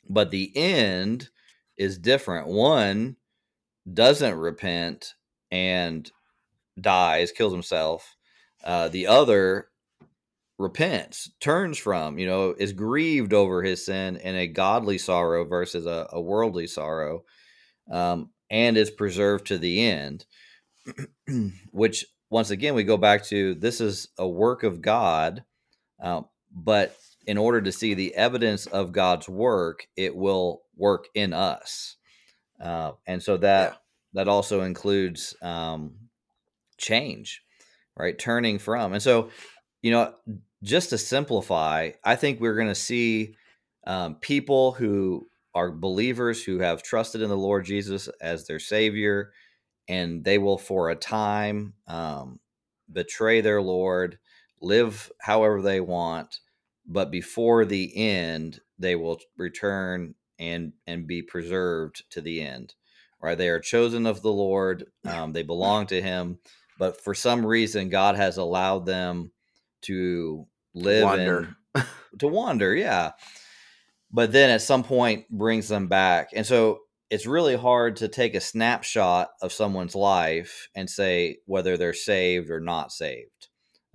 But 0.09 0.31
the 0.31 0.53
end 0.57 1.29
is 1.77 1.99
different. 1.99 2.49
One 2.49 3.17
doesn't 3.91 4.35
repent 4.35 5.15
and 5.51 6.11
dies, 6.81 7.31
kills 7.31 7.53
himself. 7.53 8.17
Uh, 8.65 8.89
the 8.89 9.07
other 9.07 9.69
repents, 10.59 11.31
turns 11.41 11.79
from, 11.79 12.19
you 12.19 12.27
know, 12.27 12.55
is 12.57 12.73
grieved 12.73 13.33
over 13.33 13.63
his 13.63 13.85
sin 13.85 14.17
in 14.17 14.35
a 14.35 14.47
godly 14.47 14.99
sorrow 14.99 15.45
versus 15.45 15.87
a, 15.87 16.07
a 16.11 16.21
worldly 16.21 16.67
sorrow, 16.67 17.25
um, 17.91 18.31
and 18.51 18.77
is 18.77 18.91
preserved 18.91 19.47
to 19.47 19.59
the 19.59 19.83
end. 19.83 20.25
Which, 21.71 22.05
once 22.31 22.51
again, 22.51 22.75
we 22.75 22.85
go 22.85 22.97
back 22.97 23.25
to 23.27 23.55
this 23.55 23.81
is 23.81 24.09
a 24.19 24.29
work 24.29 24.63
of 24.63 24.81
God, 24.81 25.45
uh, 26.03 26.23
but 26.55 26.97
in 27.27 27.39
order 27.39 27.61
to 27.61 27.73
see 27.73 27.95
the 27.95 28.15
evidence 28.15 28.67
of 28.67 28.93
God's 28.93 29.29
work, 29.29 29.87
it 29.97 30.15
will 30.15 30.63
work 30.77 31.07
in 31.15 31.33
us, 31.33 31.97
uh, 32.61 32.93
and 33.07 33.23
so 33.23 33.37
that 33.39 33.73
yeah. 33.73 33.77
that 34.15 34.29
also 34.29 34.63
includes 34.63 35.35
um, 35.43 35.95
change, 36.79 37.43
right? 37.97 38.19
Turning 38.19 38.59
from, 38.59 38.93
and 38.93 39.03
so 39.03 39.31
you 39.83 39.91
know, 39.91 40.15
just 40.63 40.91
to 40.91 40.99
simplify, 40.99 41.91
I 42.05 42.17
think 42.17 42.41
we're 42.41 42.55
going 42.55 42.69
to 42.69 42.75
see 42.75 43.35
um, 43.87 44.15
people 44.17 44.73
who 44.73 45.29
are 45.55 45.71
believers 45.71 46.43
who 46.43 46.61
have 46.61 46.83
trusted 46.83 47.21
in 47.21 47.29
the 47.29 47.37
Lord 47.37 47.65
Jesus 47.65 48.09
as 48.21 48.47
their 48.47 48.61
Savior, 48.61 49.33
and 49.89 50.25
they 50.25 50.39
will, 50.39 50.57
for 50.57 50.89
a 50.89 50.97
time, 50.97 51.75
um, 51.89 52.39
betray 52.91 53.41
their 53.41 53.61
Lord, 53.61 54.19
live 54.61 55.11
however 55.21 55.61
they 55.61 55.81
want, 55.81 56.39
but 56.87 57.11
before 57.11 57.65
the 57.65 57.93
end, 57.97 58.61
they 58.79 58.97
will 58.97 59.21
return 59.37 60.15
and 60.39 60.73
and 60.87 61.07
be 61.07 61.23
preserved 61.23 62.05
to 62.11 62.21
the 62.21 62.41
end. 62.41 62.75
Right? 63.21 63.39
They 63.39 63.49
are 63.49 63.61
chosen 63.61 64.07
of 64.07 64.23
the 64.23 64.33
Lord. 64.33 64.87
Um, 65.05 65.33
they 65.33 65.43
belong 65.43 65.87
to 65.89 66.03
Him, 66.03 66.39
but 66.79 67.01
for 67.01 67.15
some 67.15 67.45
reason, 67.45 67.89
God 67.89 68.17
has 68.17 68.37
allowed 68.37 68.87
them 68.87 69.31
to 69.83 70.47
live 70.75 71.05
wander. 71.05 71.57
in 71.75 71.85
to 72.19 72.29
wander, 72.29 72.75
yeah. 72.75 73.13
But 74.11 74.33
then 74.33 74.51
at 74.51 74.63
some 74.63 74.85
point 74.85 75.29
brings 75.31 75.69
them 75.69 75.89
back. 75.89 76.31
And 76.35 76.47
so 76.47 76.81
it's 77.11 77.27
really 77.27 77.57
hard 77.57 77.97
to 77.97 78.09
take 78.09 78.35
a 78.35 78.41
snapshot 78.41 79.31
of 79.41 79.53
someone's 79.53 79.95
life 79.95 80.69
and 80.75 80.89
say 80.89 81.39
whether 81.47 81.77
they're 81.77 81.93
saved 81.93 82.51
or 82.51 82.61
not 82.61 82.93
saved. 82.93 83.49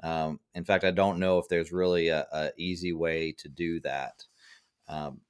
Um, 0.03 0.39
in 0.53 0.63
fact, 0.63 0.83
I 0.83 0.91
don't 0.91 1.19
know 1.19 1.39
if 1.39 1.47
there's 1.47 1.71
really 1.71 2.09
a, 2.09 2.27
a 2.31 2.51
easy 2.57 2.93
way 2.93 3.33
to 3.39 3.49
do 3.49 3.79
that. 3.81 4.23
Um, 4.87 5.21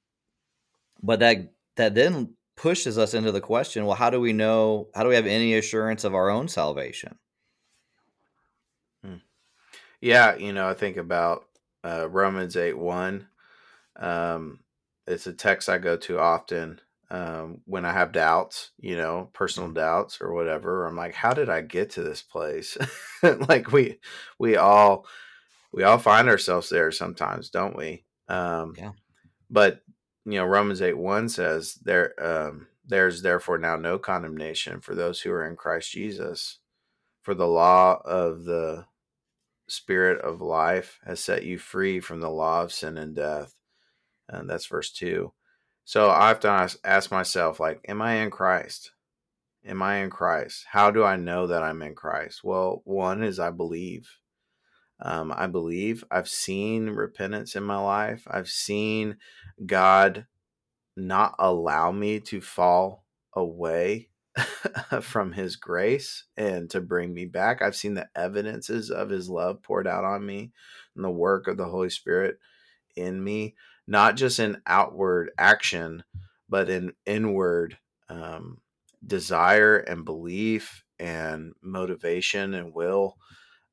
but 1.02 1.20
that 1.20 1.52
that 1.76 1.94
then 1.94 2.34
pushes 2.56 2.98
us 2.98 3.14
into 3.14 3.32
the 3.32 3.40
question: 3.40 3.86
Well, 3.86 3.96
how 3.96 4.10
do 4.10 4.20
we 4.20 4.32
know? 4.32 4.88
How 4.94 5.02
do 5.02 5.08
we 5.08 5.14
have 5.14 5.26
any 5.26 5.54
assurance 5.54 6.04
of 6.04 6.14
our 6.14 6.28
own 6.28 6.48
salvation? 6.48 7.18
Yeah, 10.00 10.36
you 10.36 10.52
know, 10.52 10.68
I 10.68 10.74
think 10.74 10.96
about 10.96 11.44
uh, 11.84 12.08
Romans 12.08 12.56
8 12.56 12.76
1. 12.78 13.26
Um, 13.96 14.60
it's 15.06 15.26
a 15.26 15.32
text 15.32 15.68
I 15.68 15.78
go 15.78 15.96
to 15.96 16.18
often 16.20 16.80
um, 17.10 17.62
when 17.64 17.84
I 17.84 17.92
have 17.92 18.12
doubts, 18.12 18.70
you 18.78 18.96
know, 18.96 19.30
personal 19.32 19.70
doubts 19.70 20.20
or 20.20 20.32
whatever. 20.32 20.86
I'm 20.86 20.96
like, 20.96 21.14
how 21.14 21.32
did 21.32 21.48
I 21.48 21.62
get 21.62 21.90
to 21.90 22.02
this 22.02 22.22
place? 22.22 22.76
like 23.48 23.72
we 23.72 23.98
we 24.38 24.56
all 24.56 25.06
we 25.72 25.84
all 25.84 25.98
find 25.98 26.28
ourselves 26.28 26.68
there 26.68 26.92
sometimes, 26.92 27.50
don't 27.50 27.76
we? 27.76 28.04
Um, 28.28 28.74
yeah. 28.76 28.92
But 29.50 29.82
you 30.26 30.34
know, 30.38 30.46
Romans 30.46 30.82
8 30.82 30.96
1 30.98 31.28
says 31.30 31.74
there 31.84 32.14
um, 32.24 32.68
there's 32.86 33.22
therefore 33.22 33.58
now 33.58 33.76
no 33.76 33.98
condemnation 33.98 34.80
for 34.80 34.94
those 34.94 35.20
who 35.20 35.32
are 35.32 35.46
in 35.46 35.56
Christ 35.56 35.92
Jesus. 35.92 36.58
For 37.22 37.34
the 37.34 37.48
law 37.48 38.00
of 38.06 38.44
the 38.44 38.86
Spirit 39.68 40.20
of 40.22 40.40
life 40.40 40.98
has 41.04 41.20
set 41.20 41.44
you 41.44 41.58
free 41.58 42.00
from 42.00 42.20
the 42.20 42.30
law 42.30 42.62
of 42.62 42.72
sin 42.72 42.98
and 42.98 43.14
death. 43.14 43.54
And 44.28 44.48
that's 44.48 44.66
verse 44.66 44.90
2. 44.92 45.32
So 45.84 46.10
I 46.10 46.28
have 46.28 46.40
to 46.40 46.70
ask 46.84 47.10
myself, 47.10 47.60
like, 47.60 47.80
am 47.88 48.02
I 48.02 48.16
in 48.16 48.30
Christ? 48.30 48.92
Am 49.64 49.82
I 49.82 49.96
in 49.96 50.10
Christ? 50.10 50.66
How 50.70 50.90
do 50.90 51.04
I 51.04 51.16
know 51.16 51.46
that 51.46 51.62
I'm 51.62 51.82
in 51.82 51.94
Christ? 51.94 52.44
Well, 52.44 52.82
one 52.84 53.22
is 53.22 53.38
I 53.38 53.50
believe. 53.50 54.08
Um, 55.00 55.32
I 55.34 55.46
believe 55.46 56.04
I've 56.10 56.28
seen 56.28 56.90
repentance 56.90 57.54
in 57.54 57.62
my 57.62 57.78
life. 57.78 58.26
I've 58.30 58.48
seen 58.48 59.16
God 59.64 60.26
not 60.96 61.34
allow 61.38 61.92
me 61.92 62.20
to 62.20 62.40
fall 62.40 63.04
away 63.34 64.08
from 65.02 65.32
his 65.32 65.56
grace 65.56 66.24
and 66.36 66.70
to 66.70 66.80
bring 66.80 67.12
me 67.12 67.24
back. 67.26 67.62
I've 67.62 67.76
seen 67.76 67.94
the 67.94 68.08
evidences 68.14 68.90
of 68.90 69.10
his 69.10 69.28
love 69.28 69.62
poured 69.62 69.86
out 69.86 70.04
on 70.04 70.24
me 70.24 70.52
and 70.94 71.04
the 71.04 71.10
work 71.10 71.46
of 71.48 71.56
the 71.56 71.66
Holy 71.66 71.90
Spirit 71.90 72.38
in 72.96 73.22
me, 73.22 73.54
not 73.86 74.16
just 74.16 74.38
in 74.38 74.60
outward 74.66 75.30
action, 75.38 76.04
but 76.48 76.68
in 76.68 76.92
inward 77.06 77.78
um, 78.08 78.58
desire 79.06 79.78
and 79.78 80.04
belief 80.04 80.84
and 80.98 81.52
motivation 81.62 82.54
and 82.54 82.74
will. 82.74 83.16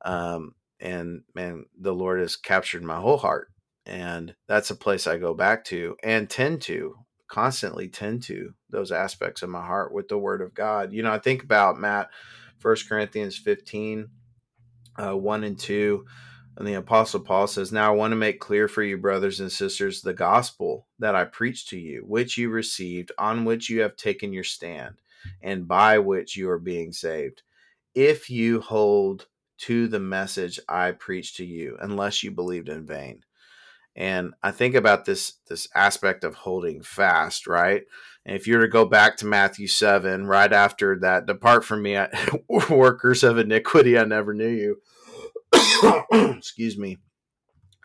Um, 0.04 0.56
and 0.80 1.24
man, 1.34 1.66
the 1.80 1.94
Lord 1.94 2.20
has 2.20 2.36
captured 2.36 2.84
my 2.84 3.00
whole 3.00 3.18
heart. 3.18 3.50
And 3.86 4.36
that's 4.48 4.72
a 4.72 4.76
place 4.76 5.06
I 5.06 5.18
go 5.18 5.34
back 5.34 5.64
to 5.66 5.96
and 6.04 6.30
tend 6.30 6.62
to 6.64 7.05
constantly 7.28 7.88
tend 7.88 8.24
to 8.24 8.54
those 8.70 8.92
aspects 8.92 9.42
of 9.42 9.50
my 9.50 9.66
heart 9.66 9.94
with 9.94 10.08
the 10.08 10.18
word 10.18 10.42
of 10.42 10.54
God. 10.54 10.94
You 10.94 11.04
know, 11.04 11.12
I 11.12 11.20
think 11.20 11.44
about 11.44 11.80
Matt, 11.80 12.10
First 12.60 12.88
Corinthians 12.88 13.38
15, 13.38 14.08
uh, 14.98 15.18
1 15.18 15.44
and 15.44 15.60
2. 15.60 16.06
And 16.58 16.68
the 16.68 16.76
Apostle 16.76 17.20
Paul 17.20 17.48
says, 17.48 17.72
Now 17.72 17.92
I 17.92 17.96
want 17.96 18.12
to 18.12 18.16
make 18.16 18.40
clear 18.40 18.68
for 18.68 18.82
you, 18.82 18.98
brothers 18.98 19.42
and 19.42 19.52
sisters, 19.52 20.02
the 20.02 20.14
gospel 20.14 20.88
that 21.00 21.16
I 21.16 21.26
preached 21.26 21.70
to 21.70 21.78
you, 21.78 22.04
which 22.08 22.38
you 22.38 22.50
received, 22.50 23.12
on 23.18 23.44
which 23.44 23.70
you 23.70 23.82
have 23.82 23.98
taken 23.98 24.32
your 24.32 24.46
stand, 24.46 24.96
and 25.42 25.68
by 25.68 26.00
which 26.00 26.38
you 26.38 26.50
are 26.50 26.60
being 26.60 26.94
saved. 26.94 27.42
If 27.94 28.30
you 28.30 28.62
hold 28.62 29.28
to 29.58 29.88
the 29.88 30.00
message 30.00 30.60
I 30.68 30.92
preached 30.92 31.38
to 31.38 31.46
you, 31.46 31.78
unless 31.80 32.24
you 32.24 32.32
believed 32.32 32.70
in 32.70 32.86
vain. 32.86 33.22
And 33.96 34.34
I 34.44 34.52
think 34.52 34.76
about 34.76 35.06
this 35.06 35.34
this 35.48 35.68
aspect 35.74 36.24
of 36.24 36.36
holding 36.36 36.82
fast, 36.82 37.48
right? 37.48 37.84
And 38.26 38.36
if 38.36 38.48
you 38.48 38.58
were 38.58 38.66
to 38.66 38.72
go 38.72 38.86
back 38.86 39.18
to 39.18 39.26
Matthew 39.26 39.68
7, 39.68 40.26
right 40.26 40.52
after 40.52 40.98
that, 41.00 41.28
depart 41.28 41.64
from 41.64 41.84
me, 41.84 41.98
workers 42.70 43.24
of 43.24 43.38
iniquity, 43.38 43.98
I 43.98 44.04
never 44.04 44.34
knew 44.34 44.50
you. 44.50 44.82
Excuse 46.38 46.78
me. 46.78 46.98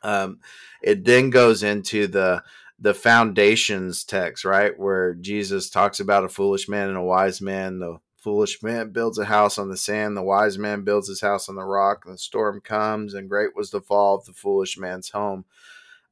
Um, 0.03 0.41
it 0.83 1.05
then 1.05 1.31
goes 1.31 1.63
into 1.63 2.07
the 2.07 2.43
the 2.83 2.95
foundations 2.95 4.05
text, 4.05 4.45
right? 4.45 4.73
Where 4.79 5.15
Jesus 5.15 5.69
talks 5.69 6.01
about 6.01 6.25
a 6.25 6.31
foolish 6.31 6.67
man 6.69 6.89
and 6.89 6.97
a 6.97 7.03
wise 7.03 7.43
man. 7.43 7.79
The 7.79 7.99
foolish 8.17 8.63
man 8.63 8.91
builds 8.91 9.19
a 9.19 9.27
house 9.27 9.59
on 9.59 9.69
the 9.69 9.77
sand, 9.77 10.17
the 10.17 10.23
wise 10.23 10.59
man 10.59 10.83
builds 10.83 11.09
his 11.09 11.21
house 11.21 11.49
on 11.49 11.57
the 11.57 11.65
rock, 11.65 12.05
and 12.05 12.15
the 12.15 12.19
storm 12.19 12.61
comes, 12.61 13.15
and 13.15 13.29
great 13.29 13.55
was 13.55 13.71
the 13.71 13.81
fall 13.81 14.17
of 14.17 14.25
the 14.25 14.33
foolish 14.33 14.79
man's 14.79 15.11
home. 15.11 15.45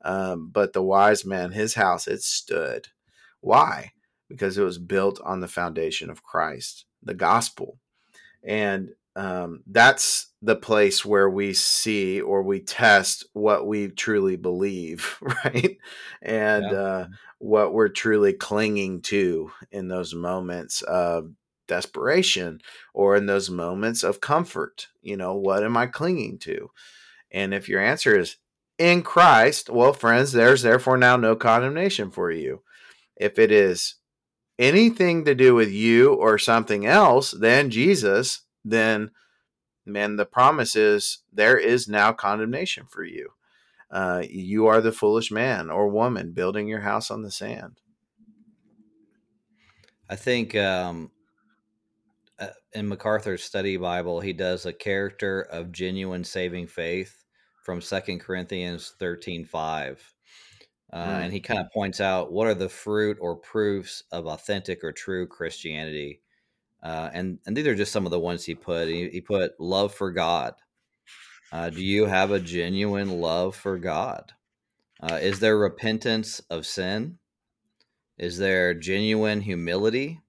Um, 0.03 0.51
but 0.53 0.73
the 0.73 0.83
wise 0.83 1.25
man, 1.25 1.53
his 1.53 1.75
house, 1.75 2.07
it 2.07 2.23
stood. 2.23 2.89
Why? 3.41 3.93
Because 4.29 4.59
it 4.59 4.63
was 4.63 4.79
built 4.79 5.21
on 5.25 5.41
the 5.41 5.49
foundation 5.49 6.11
of 6.11 6.23
Christ, 6.23 6.85
the 7.03 7.15
gospel. 7.15 7.79
And 8.45 8.91
um, 9.17 9.63
that's 9.67 10.29
the 10.43 10.55
place 10.55 11.05
where 11.05 11.29
we 11.29 11.53
see 11.53 12.21
or 12.21 12.43
we 12.43 12.61
test 12.61 13.27
what 13.33 13.67
we 13.67 13.89
truly 13.89 14.37
believe, 14.37 15.19
right? 15.45 15.77
And 16.23 16.65
yeah. 16.71 16.79
uh, 16.79 17.07
what 17.39 17.73
we're 17.73 17.89
truly 17.89 18.33
clinging 18.33 19.03
to 19.03 19.51
in 19.73 19.89
those 19.89 20.15
moments 20.15 20.83
of 20.83 21.33
desperation 21.67 22.61
or 22.95 23.17
in 23.17 23.27
those 23.27 23.51
moments 23.51 24.03
of 24.03 24.21
comfort. 24.21 24.87
You 25.03 25.17
know, 25.17 25.35
what 25.35 25.65
am 25.65 25.77
I 25.77 25.87
clinging 25.87 26.39
to? 26.41 26.71
And 27.31 27.53
if 27.53 27.69
your 27.69 27.81
answer 27.81 28.19
is 28.19 28.37
in 28.79 29.03
Christ, 29.03 29.69
well, 29.69 29.93
friends, 29.93 30.33
there's 30.33 30.63
therefore 30.63 30.97
now 30.97 31.17
no 31.17 31.35
condemnation 31.35 32.11
for 32.11 32.31
you. 32.31 32.63
If 33.17 33.39
it 33.39 33.51
is 33.51 33.97
anything 34.59 35.25
to 35.25 35.35
do 35.35 35.55
with 35.55 35.71
you 35.71 36.15
or 36.15 36.39
something 36.39 36.87
else 36.87 37.33
than 37.33 37.71
Jesus, 37.71 38.43
then 38.65 39.11
man, 39.85 40.17
the 40.17 40.25
promise 40.25 40.77
is 40.77 41.19
there 41.33 41.59
is 41.59 41.89
now 41.89 42.13
condemnation 42.13 42.87
for 42.89 43.05
you. 43.05 43.31
Uh, 43.91 44.23
you 44.29 44.67
are 44.67 44.81
the 44.81 44.93
foolish 44.93 45.31
man 45.31 45.71
or 45.71 45.89
woman 45.89 46.33
building 46.33 46.69
your 46.69 46.81
house 46.81 47.11
on 47.11 47.23
the 47.23 47.31
sand. 47.31 47.81
I 50.11 50.17
think 50.17 50.55
um, 50.55 51.11
uh, 52.39 52.49
in 52.75 52.87
MacArthur's 52.87 53.43
study 53.43 53.77
Bible, 53.77 54.21
he 54.21 54.33
does 54.33 54.67
a 54.67 54.73
character 54.73 55.41
of 55.41 55.73
genuine 55.73 56.25
saving 56.25 56.67
faith 56.67 57.25
from 57.69 57.83
Second 57.83 58.21
Corinthians 58.21 58.95
13 58.99 59.45
5. 59.45 60.15
Uh, 60.91 60.97
mm. 60.97 61.07
And 61.07 61.31
he 61.31 61.39
kind 61.39 61.61
of 61.61 61.71
points 61.71 62.01
out 62.01 62.33
what 62.33 62.47
are 62.47 62.55
the 62.55 62.71
fruit 62.71 63.19
or 63.21 63.37
proofs 63.37 64.05
of 64.11 64.25
authentic 64.27 64.83
or 64.83 64.91
true 64.91 65.27
Christianity. 65.27 66.23
Uh, 66.83 67.11
and, 67.13 67.39
and 67.45 67.55
these 67.55 67.67
are 67.67 67.75
just 67.75 67.93
some 67.93 68.07
of 68.07 68.11
the 68.11 68.19
ones 68.19 68.47
he 68.47 68.55
put. 68.55 68.89
He, 68.89 69.11
he 69.11 69.21
put 69.21 69.61
love 69.61 69.93
for 69.93 70.11
God. 70.11 70.55
Uh, 71.53 71.69
do 71.69 71.83
you 71.83 72.07
have 72.07 72.31
a 72.31 72.41
genuine 72.41 73.21
love 73.21 73.55
for 73.55 73.77
God? 73.77 74.33
Uh, 75.03 75.19
is 75.21 75.39
there 75.39 75.59
repentance 75.59 76.41
of 76.49 76.65
sin? 76.65 77.19
Is 78.17 78.39
there 78.39 78.73
genuine 78.73 79.43
humility? 79.43 80.23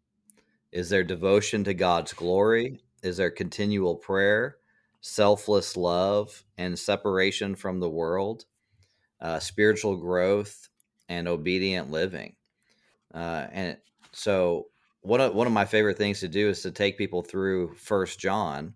Is 0.73 0.89
there 0.89 1.06
devotion 1.06 1.63
to 1.63 1.73
God's 1.73 2.12
glory? 2.12 2.82
Is 3.02 3.15
there 3.15 3.32
continual 3.32 3.95
prayer? 3.95 4.58
Selfless 5.01 5.77
love 5.77 6.43
and 6.57 6.77
separation 6.77 7.55
from 7.55 7.79
the 7.79 7.89
world, 7.89 8.45
uh, 9.21 9.39
spiritual 9.39 9.97
growth, 9.97 10.69
and 11.07 11.27
obedient 11.27 11.91
living. 11.91 12.35
Uh, 13.13 13.47
and 13.51 13.77
so, 14.12 14.67
one 15.01 15.21
of 15.21 15.33
one 15.33 15.47
of 15.47 15.53
my 15.53 15.65
favorite 15.65 15.97
things 15.97 16.19
to 16.19 16.27
do 16.27 16.49
is 16.49 16.62
to 16.63 16.71
take 16.71 16.97
people 16.97 17.21
through 17.21 17.73
First 17.75 18.19
John, 18.19 18.73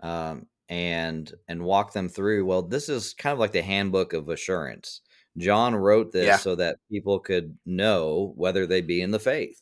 um, 0.00 0.46
and 0.68 1.32
and 1.48 1.62
walk 1.62 1.92
them 1.92 2.08
through. 2.08 2.44
Well, 2.44 2.62
this 2.62 2.88
is 2.88 3.14
kind 3.14 3.32
of 3.32 3.38
like 3.38 3.52
the 3.52 3.62
handbook 3.62 4.12
of 4.12 4.28
assurance. 4.28 5.00
John 5.38 5.74
wrote 5.74 6.12
this 6.12 6.26
yeah. 6.26 6.36
so 6.36 6.54
that 6.56 6.78
people 6.90 7.18
could 7.18 7.58
know 7.66 8.32
whether 8.36 8.66
they 8.66 8.80
be 8.80 9.02
in 9.02 9.10
the 9.10 9.18
faith. 9.18 9.60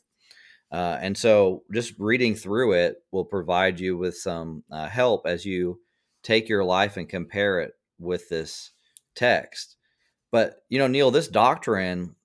Uh, 0.70 0.98
and 1.00 1.16
so, 1.16 1.62
just 1.72 1.94
reading 1.98 2.34
through 2.34 2.72
it 2.72 2.96
will 3.12 3.24
provide 3.24 3.78
you 3.78 3.96
with 3.96 4.16
some 4.16 4.64
uh, 4.70 4.88
help 4.88 5.26
as 5.26 5.44
you 5.44 5.78
take 6.24 6.48
your 6.48 6.64
life 6.64 6.96
and 6.96 7.08
compare 7.08 7.60
it 7.60 7.74
with 8.00 8.28
this 8.28 8.72
text. 9.14 9.76
But 10.32 10.56
you 10.68 10.80
know, 10.80 10.88
Neal, 10.88 11.12
this 11.12 11.28
doctrine 11.28 12.16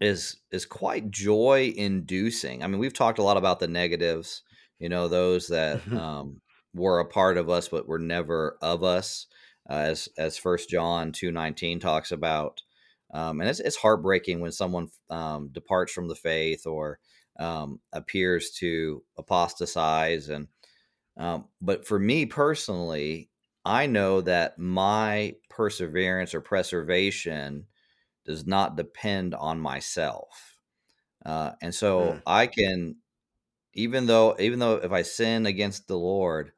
is 0.00 0.38
is 0.50 0.66
quite 0.66 1.10
joy 1.12 1.72
inducing. 1.76 2.64
I 2.64 2.66
mean, 2.66 2.80
we've 2.80 2.92
talked 2.92 3.20
a 3.20 3.22
lot 3.22 3.36
about 3.36 3.60
the 3.60 3.68
negatives, 3.68 4.42
you 4.80 4.88
know, 4.88 5.06
those 5.06 5.46
that 5.48 5.78
mm-hmm. 5.82 5.96
um, 5.96 6.40
were 6.74 6.98
a 6.98 7.04
part 7.04 7.36
of 7.36 7.48
us 7.48 7.68
but 7.68 7.86
were 7.86 7.98
never 7.98 8.56
of 8.60 8.82
us, 8.82 9.26
uh, 9.68 9.74
as 9.74 10.08
as 10.18 10.36
First 10.36 10.68
John 10.68 11.12
two 11.12 11.30
nineteen 11.30 11.78
talks 11.78 12.10
about. 12.10 12.62
Um, 13.12 13.40
and 13.40 13.50
it's, 13.50 13.58
it's 13.58 13.76
heartbreaking 13.76 14.40
when 14.40 14.52
someone 14.52 14.88
um, 15.10 15.48
departs 15.52 15.92
from 15.92 16.06
the 16.06 16.14
faith 16.14 16.64
or 16.64 17.00
um, 17.40 17.80
appears 17.92 18.52
to 18.52 19.02
apostatize 19.18 20.28
and 20.28 20.46
um, 21.20 21.44
but 21.60 21.86
for 21.86 21.98
me 21.98 22.24
personally, 22.24 23.28
I 23.62 23.86
know 23.86 24.22
that 24.22 24.58
my 24.58 25.34
perseverance 25.50 26.34
or 26.34 26.40
preservation 26.40 27.66
does 28.24 28.46
not 28.46 28.74
depend 28.74 29.34
on 29.34 29.60
myself. 29.60 30.56
Uh, 31.24 31.52
and 31.60 31.74
so 31.74 32.00
mm. 32.00 32.22
I 32.26 32.46
can, 32.46 32.96
even 33.74 34.06
though, 34.06 34.34
even 34.38 34.60
though 34.60 34.76
if 34.76 34.92
I 34.92 35.02
sin 35.02 35.44
against 35.44 35.88
the 35.88 35.98
Lord, 35.98 36.52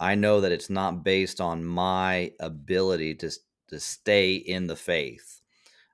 I 0.00 0.16
know 0.16 0.40
that 0.40 0.50
it's 0.50 0.70
not 0.70 1.04
based 1.04 1.40
on 1.40 1.64
my 1.64 2.32
ability 2.40 3.14
to, 3.16 3.30
to 3.68 3.78
stay 3.78 4.34
in 4.34 4.66
the 4.66 4.74
faith. 4.74 5.40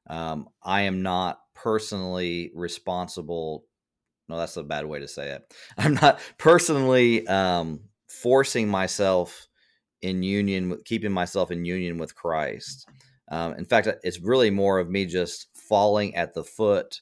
Um, 0.06 0.48
I 0.62 0.82
am 0.82 1.02
not 1.02 1.40
personally 1.54 2.50
responsible. 2.54 3.66
No, 4.26 4.38
that's 4.38 4.56
a 4.56 4.62
bad 4.62 4.86
way 4.86 5.00
to 5.00 5.08
say 5.08 5.32
it. 5.32 5.54
I'm 5.76 5.94
not 5.94 6.18
personally 6.38 7.26
um, 7.26 7.80
forcing 8.08 8.68
myself 8.68 9.48
in 10.02 10.22
union, 10.22 10.78
keeping 10.84 11.12
myself 11.12 11.50
in 11.50 11.64
union 11.64 11.98
with 11.98 12.14
Christ. 12.14 12.88
Um, 13.30 13.54
in 13.54 13.64
fact, 13.64 13.88
it's 14.02 14.20
really 14.20 14.50
more 14.50 14.78
of 14.78 14.88
me 14.88 15.06
just 15.06 15.48
falling 15.68 16.14
at 16.14 16.34
the 16.34 16.44
foot 16.44 17.00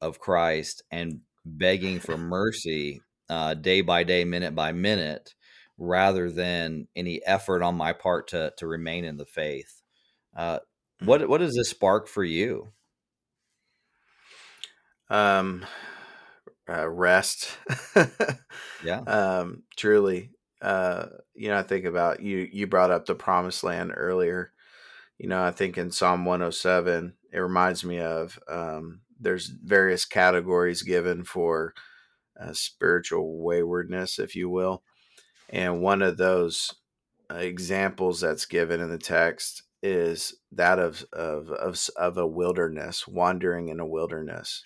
of 0.00 0.18
Christ 0.18 0.82
and 0.90 1.20
begging 1.44 2.00
for 2.00 2.16
mercy 2.18 3.00
uh, 3.30 3.54
day 3.54 3.80
by 3.80 4.04
day, 4.04 4.24
minute 4.24 4.54
by 4.54 4.72
minute, 4.72 5.34
rather 5.78 6.30
than 6.30 6.88
any 6.94 7.24
effort 7.24 7.62
on 7.62 7.76
my 7.76 7.92
part 7.92 8.28
to 8.28 8.52
to 8.58 8.66
remain 8.66 9.04
in 9.04 9.16
the 9.16 9.24
faith. 9.24 9.82
Uh, 10.36 10.58
what 11.00 11.20
mm-hmm. 11.20 11.30
what 11.30 11.38
does 11.38 11.54
this 11.54 11.70
spark 11.70 12.08
for 12.08 12.24
you? 12.24 12.68
Um, 15.08 15.66
uh, 16.68 16.88
rest. 16.88 17.58
yeah. 18.84 19.00
Um, 19.00 19.62
truly. 19.76 20.30
Uh, 20.62 21.06
you 21.34 21.48
know, 21.48 21.58
I 21.58 21.62
think 21.62 21.84
about 21.84 22.20
you. 22.20 22.48
You 22.50 22.66
brought 22.66 22.92
up 22.92 23.04
the 23.04 23.16
promised 23.16 23.64
land 23.64 23.92
earlier. 23.96 24.52
You 25.18 25.28
know, 25.28 25.42
I 25.42 25.50
think 25.50 25.76
in 25.76 25.90
Psalm 25.90 26.24
107, 26.24 27.14
it 27.32 27.38
reminds 27.38 27.84
me 27.84 27.98
of 27.98 28.38
um, 28.48 29.00
there's 29.20 29.46
various 29.46 30.04
categories 30.04 30.82
given 30.82 31.24
for 31.24 31.74
uh, 32.40 32.52
spiritual 32.52 33.42
waywardness, 33.42 34.18
if 34.18 34.36
you 34.36 34.48
will. 34.48 34.82
And 35.48 35.82
one 35.82 36.00
of 36.00 36.16
those 36.16 36.74
uh, 37.30 37.36
examples 37.36 38.20
that's 38.20 38.46
given 38.46 38.80
in 38.80 38.90
the 38.90 38.98
text 38.98 39.64
is 39.82 40.36
that 40.52 40.78
of, 40.78 41.04
of, 41.12 41.50
of, 41.50 41.78
of 41.96 42.16
a 42.16 42.26
wilderness, 42.26 43.06
wandering 43.06 43.68
in 43.68 43.80
a 43.80 43.86
wilderness 43.86 44.62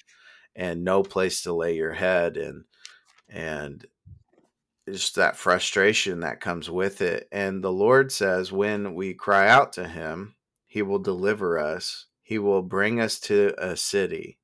and 0.54 0.85
no 0.85 1.02
place 1.02 1.42
to 1.42 1.52
lay 1.52 1.74
your 1.74 1.94
head 1.94 2.37
and, 2.37 2.64
and 3.28 3.87
just 4.88 5.16
that 5.16 5.37
frustration 5.37 6.20
that 6.20 6.40
comes 6.40 6.70
with 6.70 7.03
it. 7.03 7.29
And 7.33 7.62
the 7.62 7.72
Lord 7.72 8.12
says, 8.12 8.53
when 8.53 8.94
we 8.94 9.14
cry 9.14 9.49
out 9.49 9.72
to 9.75 9.88
him, 9.88 10.37
he 10.66 10.83
will 10.83 10.99
deliver 10.99 11.59
us. 11.59 12.07
He 12.22 12.38
will 12.38 12.62
bring 12.62 13.01
us 13.01 13.18
to 13.20 13.55
a 13.59 13.77
city. 13.77 14.38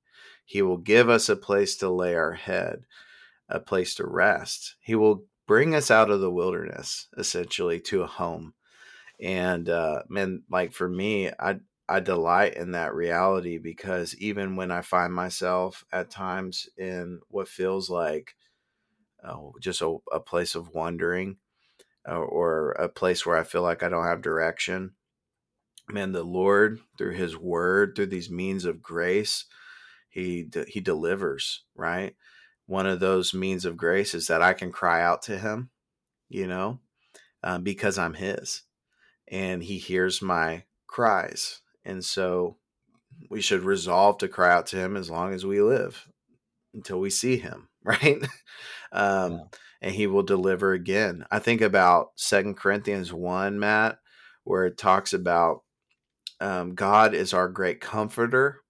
He 0.45 0.63
will 0.63 0.79
give 0.79 1.09
us 1.09 1.29
a 1.29 1.37
place 1.37 1.77
to 1.77 1.91
lay 1.91 2.15
our 2.15 2.33
head, 2.33 2.85
a 3.49 3.61
place 3.61 3.95
to 3.97 4.07
rest. 4.07 4.77
He 4.81 4.95
will 4.95 5.25
bring 5.47 5.75
us 5.75 5.91
out 5.91 6.11
of 6.11 6.21
the 6.21 6.31
wilderness, 6.31 7.09
essentially, 7.17 7.81
to 7.81 8.03
a 8.03 8.07
home. 8.07 8.55
And 9.21 9.69
uh, 9.69 10.03
man, 10.09 10.43
like 10.51 10.73
for 10.73 10.89
me, 10.89 11.31
I 11.39 11.61
I 11.89 12.01
delight 12.01 12.55
in 12.55 12.73
that 12.73 12.95
reality 12.95 13.59
because 13.59 14.15
even 14.17 14.57
when 14.57 14.71
I 14.71 14.83
find 14.83 15.13
myself 15.13 15.85
at 15.93 16.11
times 16.11 16.69
in 16.79 17.21
what 17.29 17.49
feels 17.49 17.91
like 17.91 18.35
uh, 19.25 19.37
just 19.61 19.81
a, 19.81 19.97
a, 20.13 20.21
place 20.21 20.55
of 20.55 20.75
wandering 20.75 21.37
uh, 22.09 22.17
or 22.17 22.73
a 22.73 22.89
place 22.89 23.25
where 23.25 23.37
I 23.37 23.45
feel 23.45 23.63
like 23.63 23.83
I 23.83 23.89
don't 23.89 24.07
have 24.07 24.23
direction, 24.23 24.93
man, 25.89 26.13
the 26.13 26.25
Lord 26.25 26.81
through 26.99 27.13
His 27.13 27.37
Word, 27.37 27.95
through 27.95 28.07
these 28.07 28.31
means 28.31 28.65
of 28.65 28.83
grace, 28.83 29.45
He 30.09 30.49
He 30.67 30.81
delivers. 30.81 31.65
Right, 31.77 32.17
one 32.67 32.87
of 32.87 33.01
those 33.01 33.35
means 33.35 33.65
of 33.65 33.77
grace 33.77 34.15
is 34.15 34.27
that 34.27 34.43
I 34.43 34.53
can 34.53 34.73
cry 34.73 35.03
out 35.03 35.23
to 35.23 35.39
Him, 35.39 35.71
you 36.29 36.47
know, 36.47 36.81
uh, 37.43 37.59
because 37.59 37.99
I'm 37.99 38.15
His, 38.15 38.63
and 39.29 39.63
He 39.63 39.79
hears 39.79 40.21
my 40.21 40.65
cries, 40.87 41.61
and 41.85 42.05
so 42.05 42.57
we 43.31 43.41
should 43.41 43.63
resolve 43.63 44.19
to 44.19 44.29
cry 44.29 44.53
out 44.53 44.67
to 44.69 44.77
Him 44.77 44.97
as 44.97 45.11
long 45.11 45.33
as 45.33 45.47
we 45.47 45.61
live 45.63 46.09
until 46.75 46.99
we 46.99 47.11
see 47.11 47.37
Him. 47.37 47.69
Right. 47.85 48.23
Um. 48.93 49.43
And 49.85 49.93
he 49.93 50.07
will 50.07 50.23
deliver 50.23 50.75
again. 50.75 51.25
I 51.29 51.41
think 51.41 51.61
about 51.61 52.11
Second 52.15 52.57
Corinthians 52.57 53.13
1, 53.13 53.59
Matt, 53.59 53.99
where 54.45 54.65
it 54.65 54.79
talks 54.79 55.13
about 55.13 55.63
um, 56.41 56.75
God 56.75 57.15
is 57.15 57.35
our 57.35 57.49
great 57.49 57.81
comforter. 57.81 58.61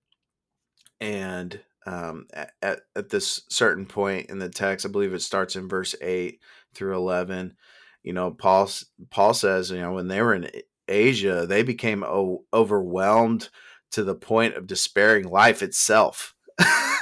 And 1.00 1.60
um, 1.86 2.26
at, 2.32 2.80
at 2.94 3.08
this 3.10 3.42
certain 3.48 3.86
point 3.86 4.30
in 4.30 4.38
the 4.38 4.48
text, 4.48 4.86
I 4.86 4.88
believe 4.88 5.12
it 5.14 5.20
starts 5.20 5.56
in 5.56 5.68
verse 5.68 5.94
8 6.00 6.38
through 6.74 6.94
11. 6.96 7.56
You 8.02 8.12
know, 8.12 8.30
Paul, 8.30 8.70
Paul 9.10 9.34
says, 9.34 9.70
you 9.70 9.80
know, 9.80 9.92
when 9.92 10.08
they 10.08 10.22
were 10.22 10.34
in 10.34 10.50
Asia, 10.88 11.46
they 11.46 11.62
became 11.62 12.04
o- 12.04 12.44
overwhelmed 12.52 13.48
to 13.92 14.02
the 14.04 14.14
point 14.14 14.54
of 14.54 14.66
despairing 14.66 15.28
life 15.28 15.62
itself. 15.62 16.34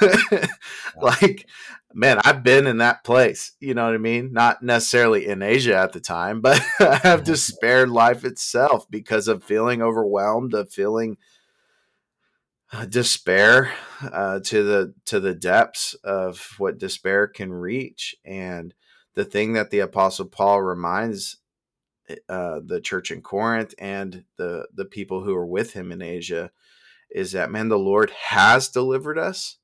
like, 1.01 1.47
man, 1.93 2.19
I've 2.23 2.43
been 2.43 2.67
in 2.67 2.77
that 2.77 3.03
place. 3.03 3.53
You 3.59 3.73
know 3.73 3.85
what 3.85 3.93
I 3.93 3.99
mean? 3.99 4.33
Not 4.33 4.63
necessarily 4.63 5.27
in 5.27 5.41
Asia 5.41 5.75
at 5.75 5.93
the 5.93 5.99
time, 5.99 6.41
but 6.41 6.61
I 6.79 6.99
have 7.03 7.23
despaired 7.23 7.89
life 7.89 8.23
itself 8.25 8.89
because 8.89 9.27
of 9.27 9.43
feeling 9.43 9.81
overwhelmed, 9.81 10.53
of 10.53 10.71
feeling 10.71 11.17
uh, 12.73 12.85
despair 12.85 13.71
uh, 14.01 14.39
to 14.39 14.63
the 14.63 14.93
to 15.05 15.19
the 15.19 15.35
depths 15.35 15.93
of 16.03 16.55
what 16.57 16.77
despair 16.77 17.27
can 17.27 17.51
reach. 17.51 18.15
And 18.25 18.73
the 19.13 19.25
thing 19.25 19.53
that 19.53 19.71
the 19.71 19.79
Apostle 19.79 20.25
Paul 20.25 20.61
reminds 20.61 21.37
uh, 22.29 22.59
the 22.65 22.81
church 22.81 23.11
in 23.11 23.21
Corinth 23.21 23.73
and 23.77 24.23
the 24.37 24.67
the 24.73 24.85
people 24.85 25.23
who 25.23 25.35
are 25.35 25.45
with 25.45 25.73
him 25.73 25.91
in 25.91 26.01
Asia 26.01 26.51
is 27.13 27.33
that 27.33 27.51
man, 27.51 27.69
the 27.69 27.79
Lord 27.79 28.11
has 28.11 28.69
delivered 28.69 29.17
us 29.17 29.57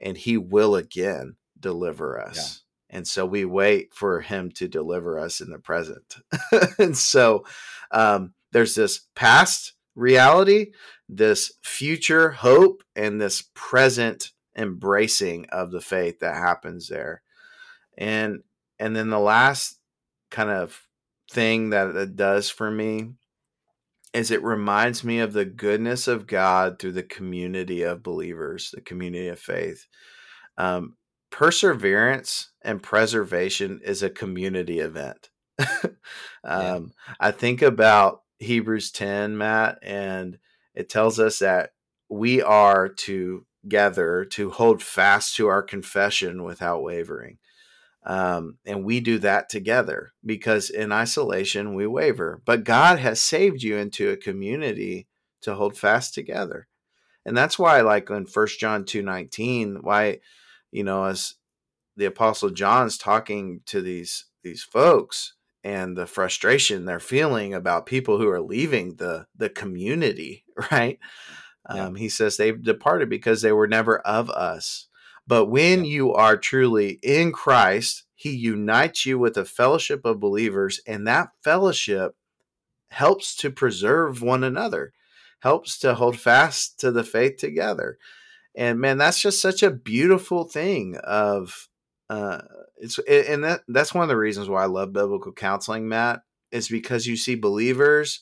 and 0.00 0.16
he 0.16 0.36
will 0.36 0.74
again 0.74 1.36
deliver 1.58 2.20
us. 2.20 2.62
Yeah. 2.90 2.96
And 2.98 3.08
so 3.08 3.26
we 3.26 3.44
wait 3.44 3.92
for 3.92 4.20
him 4.20 4.50
to 4.52 4.68
deliver 4.68 5.18
us 5.18 5.40
in 5.40 5.50
the 5.50 5.58
present. 5.58 6.16
and 6.78 6.96
so 6.96 7.44
um, 7.90 8.34
there's 8.52 8.74
this 8.74 9.00
past 9.14 9.74
reality, 9.94 10.72
this 11.08 11.52
future 11.62 12.30
hope, 12.30 12.82
and 12.94 13.20
this 13.20 13.42
present 13.54 14.30
embracing 14.56 15.46
of 15.50 15.70
the 15.70 15.80
faith 15.80 16.20
that 16.20 16.36
happens 16.36 16.88
there. 16.88 17.22
And 17.98 18.42
and 18.78 18.94
then 18.94 19.08
the 19.08 19.18
last 19.18 19.78
kind 20.30 20.50
of 20.50 20.86
thing 21.30 21.70
that 21.70 21.96
it 21.96 22.14
does 22.14 22.50
for 22.50 22.70
me 22.70 23.14
is 24.16 24.30
it 24.30 24.42
reminds 24.42 25.04
me 25.04 25.18
of 25.18 25.32
the 25.32 25.44
goodness 25.44 26.08
of 26.08 26.26
God 26.26 26.78
through 26.78 26.92
the 26.92 27.02
community 27.02 27.82
of 27.82 28.02
believers, 28.02 28.70
the 28.72 28.80
community 28.80 29.28
of 29.28 29.38
faith. 29.38 29.86
Um, 30.56 30.96
perseverance 31.30 32.50
and 32.62 32.82
preservation 32.82 33.80
is 33.84 34.02
a 34.02 34.10
community 34.10 34.80
event. 34.80 35.30
um, 35.58 35.92
yeah. 36.44 36.80
I 37.20 37.30
think 37.30 37.62
about 37.62 38.22
Hebrews 38.38 38.90
10, 38.90 39.36
Matt, 39.36 39.78
and 39.82 40.38
it 40.74 40.88
tells 40.88 41.18
us 41.18 41.38
that 41.40 41.70
we 42.08 42.42
are 42.42 42.88
to 42.88 43.46
together 43.66 44.24
to 44.24 44.50
hold 44.50 44.80
fast 44.80 45.34
to 45.36 45.48
our 45.48 45.62
confession 45.62 46.44
without 46.44 46.82
wavering. 46.82 47.38
Um, 48.06 48.58
and 48.64 48.84
we 48.84 49.00
do 49.00 49.18
that 49.18 49.48
together 49.48 50.12
because 50.24 50.70
in 50.70 50.92
isolation 50.92 51.74
we 51.74 51.88
waver. 51.88 52.40
But 52.44 52.62
God 52.62 53.00
has 53.00 53.20
saved 53.20 53.64
you 53.64 53.76
into 53.76 54.10
a 54.10 54.16
community 54.16 55.08
to 55.42 55.56
hold 55.56 55.76
fast 55.76 56.14
together. 56.14 56.68
And 57.24 57.36
that's 57.36 57.58
why, 57.58 57.80
like 57.80 58.08
in 58.08 58.26
First 58.26 58.60
John 58.60 58.84
2 58.84 59.02
19, 59.02 59.78
why, 59.80 60.20
you 60.70 60.84
know, 60.84 61.04
as 61.04 61.34
the 61.96 62.04
Apostle 62.04 62.50
John's 62.50 62.96
talking 62.96 63.60
to 63.66 63.82
these 63.82 64.26
these 64.44 64.62
folks 64.62 65.34
and 65.64 65.96
the 65.96 66.06
frustration 66.06 66.84
they're 66.84 67.00
feeling 67.00 67.52
about 67.52 67.86
people 67.86 68.18
who 68.18 68.28
are 68.28 68.40
leaving 68.40 68.96
the 68.96 69.26
the 69.36 69.48
community, 69.48 70.44
right? 70.70 71.00
Um, 71.68 71.96
he 71.96 72.08
says 72.08 72.36
they've 72.36 72.62
departed 72.62 73.10
because 73.10 73.42
they 73.42 73.50
were 73.50 73.66
never 73.66 73.98
of 73.98 74.30
us. 74.30 74.86
But 75.26 75.46
when 75.46 75.84
yeah. 75.84 75.90
you 75.90 76.12
are 76.12 76.36
truly 76.36 76.98
in 77.02 77.32
Christ, 77.32 78.04
he 78.14 78.30
unites 78.30 79.04
you 79.04 79.18
with 79.18 79.36
a 79.36 79.44
fellowship 79.44 80.04
of 80.04 80.20
believers, 80.20 80.80
and 80.86 81.06
that 81.06 81.30
fellowship 81.42 82.16
helps 82.90 83.34
to 83.36 83.50
preserve 83.50 84.22
one 84.22 84.44
another, 84.44 84.92
helps 85.40 85.78
to 85.80 85.94
hold 85.94 86.18
fast 86.18 86.78
to 86.80 86.90
the 86.90 87.04
faith 87.04 87.36
together. 87.36 87.98
And 88.54 88.80
man, 88.80 88.98
that's 88.98 89.20
just 89.20 89.40
such 89.40 89.62
a 89.62 89.70
beautiful 89.70 90.44
thing 90.44 90.96
of 91.04 91.68
uh 92.08 92.38
it's 92.78 92.98
and 92.98 93.42
that 93.44 93.62
that's 93.68 93.92
one 93.92 94.02
of 94.02 94.08
the 94.08 94.16
reasons 94.16 94.48
why 94.48 94.62
I 94.62 94.66
love 94.66 94.92
biblical 94.92 95.32
counseling, 95.32 95.88
Matt, 95.88 96.20
is 96.52 96.68
because 96.68 97.06
you 97.06 97.16
see 97.16 97.34
believers 97.34 98.20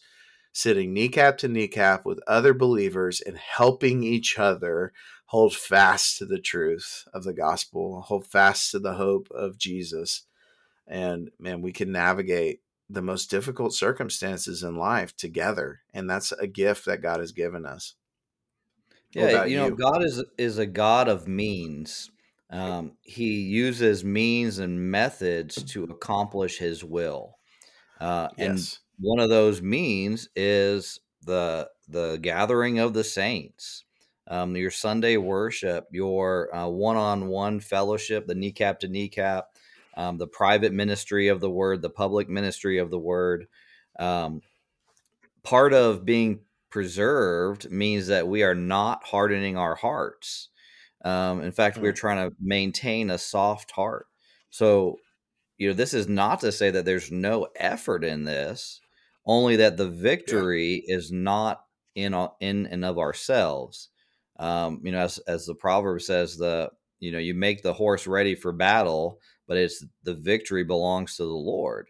sitting 0.52 0.92
kneecap 0.92 1.36
to 1.38 1.48
kneecap 1.48 2.06
with 2.06 2.20
other 2.26 2.54
believers 2.54 3.20
and 3.20 3.36
helping 3.36 4.02
each 4.02 4.38
other 4.38 4.92
hold 5.34 5.52
fast 5.52 6.16
to 6.16 6.24
the 6.24 6.38
truth 6.38 7.08
of 7.12 7.24
the 7.24 7.32
gospel, 7.32 8.02
hold 8.02 8.24
fast 8.24 8.70
to 8.70 8.78
the 8.78 8.94
hope 8.94 9.28
of 9.32 9.58
Jesus. 9.58 10.26
And 10.86 11.28
man, 11.40 11.60
we 11.60 11.72
can 11.72 11.90
navigate 11.90 12.60
the 12.88 13.02
most 13.02 13.30
difficult 13.30 13.74
circumstances 13.74 14.62
in 14.62 14.76
life 14.76 15.16
together. 15.16 15.80
And 15.92 16.08
that's 16.08 16.30
a 16.30 16.46
gift 16.46 16.84
that 16.84 17.02
God 17.02 17.18
has 17.18 17.32
given 17.32 17.66
us. 17.66 17.96
Yeah, 19.10 19.44
you 19.44 19.56
know, 19.56 19.66
you? 19.66 19.76
God 19.76 20.04
is 20.04 20.22
is 20.38 20.58
a 20.58 20.66
God 20.66 21.08
of 21.08 21.26
means. 21.26 22.12
Um, 22.48 22.92
he 23.02 23.40
uses 23.40 24.04
means 24.04 24.60
and 24.60 24.88
methods 24.92 25.64
to 25.72 25.82
accomplish 25.82 26.58
his 26.58 26.84
will. 26.84 27.38
Uh, 28.00 28.28
yes. 28.38 28.38
And 28.38 28.78
one 29.00 29.18
of 29.18 29.30
those 29.30 29.60
means 29.60 30.28
is 30.36 31.00
the 31.22 31.70
the 31.88 32.20
gathering 32.22 32.78
of 32.78 32.94
the 32.94 33.02
saints 33.02 33.84
um, 34.28 34.56
your 34.56 34.70
Sunday 34.70 35.16
worship, 35.16 35.88
your 35.90 36.48
one 36.52 36.96
on 36.96 37.28
one 37.28 37.60
fellowship, 37.60 38.26
the 38.26 38.34
kneecap 38.34 38.80
to 38.80 38.88
kneecap, 38.88 39.48
um, 39.96 40.18
the 40.18 40.26
private 40.26 40.72
ministry 40.72 41.28
of 41.28 41.40
the 41.40 41.50
word, 41.50 41.82
the 41.82 41.90
public 41.90 42.28
ministry 42.28 42.78
of 42.78 42.90
the 42.90 42.98
word. 42.98 43.46
Um, 43.98 44.42
part 45.42 45.72
of 45.72 46.04
being 46.04 46.40
preserved 46.70 47.70
means 47.70 48.08
that 48.08 48.26
we 48.26 48.42
are 48.42 48.54
not 48.54 49.04
hardening 49.04 49.56
our 49.56 49.76
hearts. 49.76 50.48
Um, 51.04 51.42
in 51.42 51.52
fact, 51.52 51.78
we're 51.78 51.92
trying 51.92 52.28
to 52.28 52.34
maintain 52.40 53.10
a 53.10 53.18
soft 53.18 53.70
heart. 53.70 54.06
So, 54.50 54.96
you 55.58 55.68
know, 55.68 55.74
this 55.74 55.94
is 55.94 56.08
not 56.08 56.40
to 56.40 56.50
say 56.50 56.70
that 56.70 56.84
there's 56.84 57.12
no 57.12 57.48
effort 57.56 58.02
in 58.04 58.24
this, 58.24 58.80
only 59.26 59.56
that 59.56 59.76
the 59.76 59.88
victory 59.88 60.82
yeah. 60.87 60.96
is 60.96 61.12
not 61.12 61.64
in 61.94 62.14
in 62.40 62.66
and 62.66 62.84
of 62.84 62.98
ourselves. 62.98 63.90
Um, 64.38 64.80
you 64.82 64.92
know, 64.92 65.00
as 65.00 65.18
as 65.26 65.46
the 65.46 65.54
proverb 65.54 66.02
says, 66.02 66.36
the 66.36 66.70
you 67.00 67.12
know 67.12 67.18
you 67.18 67.34
make 67.34 67.62
the 67.62 67.72
horse 67.72 68.06
ready 68.06 68.34
for 68.34 68.52
battle, 68.52 69.20
but 69.46 69.56
it's 69.56 69.84
the 70.02 70.14
victory 70.14 70.64
belongs 70.64 71.16
to 71.16 71.24
the 71.24 71.28
Lord. 71.28 71.88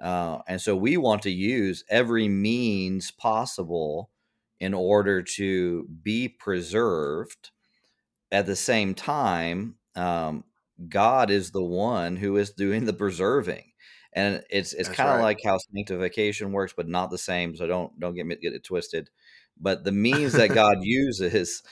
Uh, 0.00 0.38
and 0.48 0.60
so 0.60 0.74
we 0.74 0.96
want 0.96 1.22
to 1.22 1.30
use 1.30 1.84
every 1.90 2.28
means 2.28 3.10
possible 3.10 4.10
in 4.58 4.74
order 4.74 5.22
to 5.22 5.88
be 6.02 6.28
preserved. 6.28 7.50
At 8.32 8.46
the 8.46 8.56
same 8.56 8.94
time, 8.94 9.74
um, 9.96 10.44
God 10.88 11.30
is 11.30 11.50
the 11.50 11.64
one 11.64 12.16
who 12.16 12.36
is 12.36 12.52
doing 12.52 12.84
the 12.84 12.92
preserving, 12.92 13.64
and 14.12 14.42
it's 14.50 14.72
it's 14.72 14.88
kind 14.88 15.08
of 15.08 15.16
right. 15.16 15.22
like 15.22 15.40
how 15.44 15.58
sanctification 15.74 16.52
works, 16.52 16.72
but 16.76 16.88
not 16.88 17.10
the 17.10 17.18
same. 17.18 17.56
So 17.56 17.66
don't 17.66 17.98
don't 17.98 18.14
get 18.14 18.26
me 18.26 18.36
get 18.36 18.54
it 18.54 18.62
twisted. 18.62 19.10
But 19.60 19.84
the 19.84 19.92
means 19.92 20.32
that 20.32 20.48
God 20.54 20.78
uses, 20.82 21.62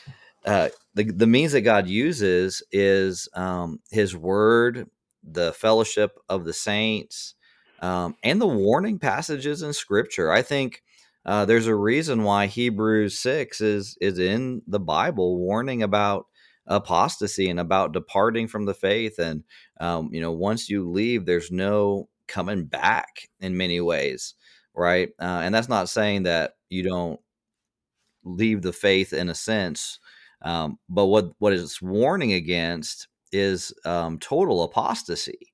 uh, 0.44 0.68
the 0.94 1.04
the 1.04 1.26
means 1.26 1.52
that 1.52 1.62
God 1.62 1.86
uses 1.88 2.62
is 2.72 3.28
um, 3.34 3.80
His 3.90 4.16
Word, 4.16 4.88
the 5.22 5.52
fellowship 5.52 6.18
of 6.28 6.44
the 6.44 6.52
saints, 6.52 7.34
um, 7.80 8.16
and 8.22 8.40
the 8.40 8.46
warning 8.46 8.98
passages 8.98 9.62
in 9.62 9.72
Scripture. 9.72 10.30
I 10.30 10.42
think 10.42 10.82
uh, 11.24 11.44
there's 11.44 11.66
a 11.66 11.74
reason 11.74 12.22
why 12.22 12.46
Hebrews 12.46 13.18
six 13.18 13.60
is 13.60 13.96
is 14.00 14.18
in 14.18 14.62
the 14.66 14.80
Bible, 14.80 15.38
warning 15.38 15.82
about 15.82 16.26
apostasy 16.66 17.48
and 17.48 17.58
about 17.58 17.92
departing 17.92 18.46
from 18.46 18.66
the 18.66 18.74
faith. 18.74 19.18
And 19.18 19.44
um, 19.80 20.10
you 20.12 20.20
know, 20.20 20.32
once 20.32 20.68
you 20.68 20.88
leave, 20.88 21.26
there's 21.26 21.50
no 21.50 22.08
coming 22.26 22.66
back 22.66 23.28
in 23.40 23.56
many 23.56 23.80
ways, 23.80 24.34
right? 24.74 25.08
Uh, 25.20 25.40
and 25.42 25.54
that's 25.54 25.68
not 25.68 25.88
saying 25.88 26.24
that 26.24 26.52
you 26.68 26.82
don't 26.82 27.20
leave 28.24 28.62
the 28.62 28.72
faith 28.72 29.12
in 29.12 29.28
a 29.28 29.34
sense. 29.34 29.98
Um, 30.42 30.78
but 30.88 31.06
what 31.06 31.32
what 31.38 31.52
it's 31.52 31.82
warning 31.82 32.32
against 32.32 33.08
is 33.32 33.72
um, 33.84 34.18
total 34.18 34.62
apostasy. 34.62 35.52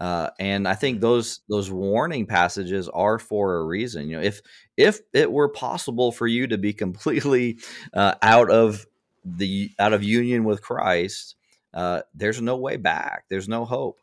Uh, 0.00 0.30
and 0.38 0.68
I 0.68 0.74
think 0.74 1.00
those 1.00 1.40
those 1.48 1.70
warning 1.70 2.26
passages 2.26 2.88
are 2.88 3.18
for 3.18 3.56
a 3.56 3.64
reason. 3.64 4.08
You 4.08 4.16
know, 4.16 4.22
if 4.22 4.40
if 4.76 5.00
it 5.12 5.30
were 5.30 5.48
possible 5.48 6.12
for 6.12 6.26
you 6.26 6.46
to 6.46 6.58
be 6.58 6.72
completely 6.72 7.58
uh, 7.92 8.14
out 8.22 8.50
of 8.50 8.86
the 9.24 9.72
out 9.78 9.92
of 9.92 10.04
union 10.04 10.44
with 10.44 10.62
Christ, 10.62 11.34
uh, 11.74 12.02
there's 12.14 12.40
no 12.40 12.56
way 12.56 12.76
back. 12.76 13.24
There's 13.28 13.48
no 13.48 13.64
hope. 13.64 13.98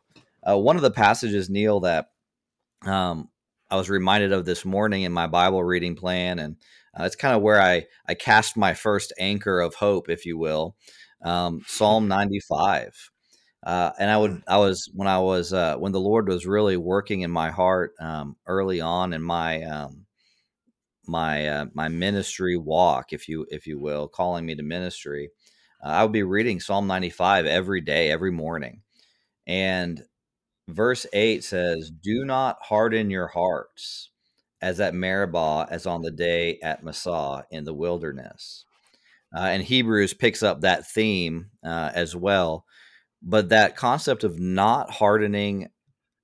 Uh, 0.48 0.58
one 0.58 0.76
of 0.76 0.82
the 0.82 0.90
passages, 0.90 1.50
Neal, 1.50 1.80
that 1.80 2.10
um, 2.84 3.28
I 3.70 3.76
was 3.76 3.90
reminded 3.90 4.32
of 4.32 4.44
this 4.44 4.64
morning 4.64 5.02
in 5.02 5.12
my 5.12 5.26
Bible 5.26 5.62
reading 5.62 5.96
plan, 5.96 6.38
and 6.38 6.56
uh, 6.98 7.04
it's 7.04 7.16
kind 7.16 7.34
of 7.34 7.42
where 7.42 7.60
I 7.60 7.86
I 8.06 8.14
cast 8.14 8.56
my 8.56 8.74
first 8.74 9.12
anchor 9.18 9.60
of 9.60 9.74
hope, 9.74 10.08
if 10.08 10.24
you 10.26 10.38
will. 10.38 10.76
Um, 11.22 11.62
Psalm 11.66 12.08
95. 12.08 13.10
Uh, 13.66 13.90
and 13.98 14.08
I 14.10 14.16
would, 14.16 14.30
mm. 14.30 14.42
I 14.46 14.58
was 14.58 14.88
when 14.94 15.08
I 15.08 15.18
was 15.18 15.52
uh, 15.52 15.76
when 15.76 15.90
the 15.90 16.00
Lord 16.00 16.28
was 16.28 16.46
really 16.46 16.76
working 16.76 17.22
in 17.22 17.30
my 17.30 17.50
heart 17.50 17.94
um, 18.00 18.36
early 18.46 18.80
on 18.80 19.12
in 19.12 19.22
my 19.22 19.62
um, 19.64 20.06
my 21.06 21.48
uh, 21.48 21.66
my 21.74 21.88
ministry 21.88 22.56
walk, 22.56 23.12
if 23.12 23.28
you 23.28 23.46
if 23.50 23.66
you 23.66 23.78
will, 23.78 24.06
calling 24.06 24.46
me 24.46 24.54
to 24.54 24.62
ministry. 24.62 25.30
Uh, 25.84 25.88
I 25.88 26.02
would 26.04 26.12
be 26.12 26.22
reading 26.22 26.60
Psalm 26.60 26.86
95 26.86 27.46
every 27.46 27.80
day, 27.80 28.10
every 28.10 28.30
morning, 28.30 28.82
and 29.46 30.02
verse 30.68 31.06
eight 31.12 31.44
says, 31.44 31.90
"Do 31.90 32.24
not 32.24 32.58
harden 32.62 33.10
your 33.10 33.28
hearts, 33.28 34.10
as 34.60 34.80
at 34.80 34.94
Meribah, 34.94 35.66
as 35.70 35.86
on 35.86 36.02
the 36.02 36.10
day 36.10 36.58
at 36.62 36.82
Massah 36.82 37.44
in 37.50 37.64
the 37.64 37.74
wilderness." 37.74 38.64
Uh, 39.36 39.40
and 39.40 39.62
Hebrews 39.62 40.14
picks 40.14 40.42
up 40.42 40.60
that 40.60 40.88
theme 40.88 41.50
uh, 41.64 41.90
as 41.94 42.14
well 42.16 42.64
but 43.22 43.48
that 43.48 43.76
concept 43.76 44.24
of 44.24 44.38
not 44.38 44.90
hardening 44.90 45.68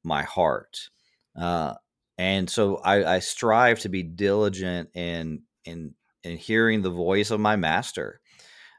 my 0.04 0.22
heart 0.22 0.88
uh, 1.36 1.74
and 2.18 2.48
so 2.48 2.76
I, 2.76 3.14
I, 3.14 3.18
strive 3.20 3.80
to 3.80 3.88
be 3.88 4.02
diligent 4.02 4.90
in 4.94 5.42
in 5.64 5.94
in 6.22 6.36
hearing 6.36 6.82
the 6.82 6.90
voice 6.90 7.30
of 7.30 7.40
my 7.40 7.56
master 7.56 8.20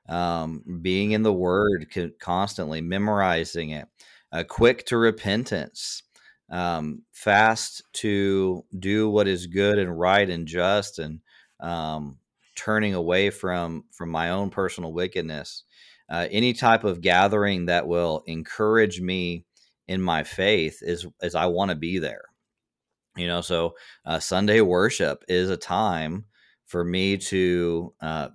um, 0.08 0.64
being 0.82 1.12
in 1.12 1.24
the 1.24 1.34
word 1.34 1.88
constantly 2.20 2.82
memorizing 2.82 3.72
it 3.72 3.88
uh, 4.34 4.44
quick 4.44 4.86
to 4.88 4.98
repentance 4.98 6.04
um, 6.50 7.04
fast 7.14 7.84
to 7.94 8.66
do 8.78 9.10
what 9.10 9.28
is 9.28 9.48
good 9.48 9.80
and 9.80 9.98
right 9.98 10.30
and 10.30 10.48
just 10.48 11.00
and 11.00 11.22
um, 11.60 12.18
turning 12.56 12.94
away 12.94 13.30
from 13.30 13.86
from 13.92 14.10
my 14.10 14.32
own 14.32 14.50
personal 14.50 14.92
wickedness. 14.92 15.64
Uh, 16.10 16.28
any 16.32 16.54
type 16.54 16.84
of 16.84 17.02
gathering 17.02 17.68
that 17.68 17.88
will 17.88 18.24
encourage 18.28 19.00
me 19.00 19.46
in 19.88 20.02
my 20.02 20.24
faith 20.24 20.80
is 20.82 21.08
is 21.22 21.36
I 21.36 21.46
want 21.46 21.70
to 21.70 21.76
be 21.76 22.00
there. 22.00 22.26
You 23.16 23.28
know, 23.28 23.42
so 23.42 23.76
uh, 24.06 24.20
Sunday 24.20 24.62
worship 24.62 25.24
is 25.28 25.50
a 25.50 25.58
time 25.58 26.26
for 26.66 26.84
me 26.84 27.18
to 27.18 27.94
uh, 28.02 28.30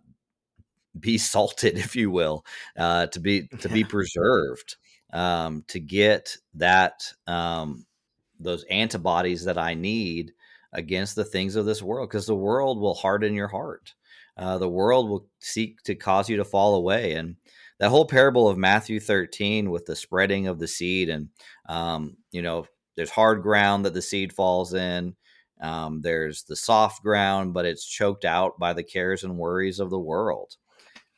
be 0.98 1.18
salted, 1.18 1.76
if 1.76 1.96
you 1.96 2.10
will, 2.10 2.44
uh, 2.76 3.06
to 3.08 3.20
be 3.20 3.48
to 3.60 3.68
be 3.68 3.84
preserved, 3.96 4.76
um, 5.12 5.64
to 5.68 5.80
get 5.80 6.36
that 6.54 7.02
um, 7.26 7.86
those 8.38 8.64
antibodies 8.64 9.44
that 9.44 9.58
I 9.58 9.74
need 9.74 10.32
against 10.72 11.16
the 11.16 11.24
things 11.24 11.56
of 11.56 11.66
this 11.66 11.82
world, 11.82 12.08
because 12.08 12.26
the 12.26 12.34
world 12.34 12.80
will 12.80 12.94
harden 12.94 13.34
your 13.34 13.48
heart. 13.48 13.94
Uh, 14.36 14.58
the 14.58 14.68
world 14.68 15.08
will 15.08 15.26
seek 15.40 15.82
to 15.82 15.94
cause 15.94 16.28
you 16.28 16.36
to 16.36 16.44
fall 16.44 16.74
away, 16.76 17.14
and 17.14 17.36
that 17.78 17.90
whole 17.90 18.06
parable 18.06 18.48
of 18.48 18.58
Matthew 18.58 19.00
13 19.00 19.70
with 19.70 19.86
the 19.86 19.96
spreading 19.96 20.46
of 20.46 20.58
the 20.58 20.68
seed, 20.68 21.08
and 21.08 21.28
um, 21.68 22.16
you 22.30 22.42
know, 22.42 22.66
there's 22.96 23.10
hard 23.10 23.42
ground 23.42 23.84
that 23.84 23.94
the 23.94 24.02
seed 24.02 24.32
falls 24.32 24.74
in. 24.74 25.14
Um, 25.60 26.00
there's 26.02 26.44
the 26.44 26.56
soft 26.56 27.02
ground, 27.02 27.52
but 27.54 27.64
it's 27.64 27.84
choked 27.84 28.24
out 28.24 28.58
by 28.58 28.72
the 28.72 28.82
cares 28.82 29.24
and 29.24 29.38
worries 29.38 29.80
of 29.80 29.90
the 29.90 29.98
world. 29.98 30.56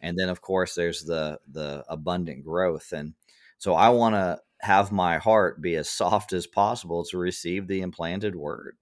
And 0.01 0.19
then, 0.19 0.29
of 0.29 0.41
course, 0.41 0.75
there's 0.75 1.05
the 1.05 1.39
the 1.53 1.85
abundant 1.89 2.45
growth. 2.45 2.93
And 2.93 3.15
so, 3.61 3.75
I 3.75 3.91
want 3.91 4.15
to 4.15 4.39
have 4.63 4.91
my 4.91 5.19
heart 5.19 5.61
be 5.61 5.77
as 5.77 5.89
soft 5.89 6.33
as 6.33 6.47
possible 6.47 7.05
to 7.05 7.19
receive 7.19 7.69
the 7.69 7.83
implanted 7.83 8.35
word. 8.35 8.77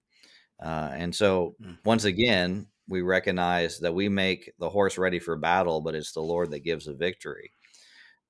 Uh, 0.61 0.89
and 0.93 1.13
so, 1.13 1.55
mm. 1.61 1.77
once 1.83 2.05
again, 2.05 2.67
we 2.87 3.01
recognize 3.01 3.79
that 3.79 3.93
we 3.93 4.07
make 4.07 4.53
the 4.57 4.69
horse 4.69 4.97
ready 4.97 5.19
for 5.19 5.35
battle, 5.35 5.81
but 5.81 5.95
it's 5.95 6.13
the 6.13 6.21
Lord 6.21 6.51
that 6.51 6.63
gives 6.63 6.85
the 6.85 6.93
victory. 6.93 7.51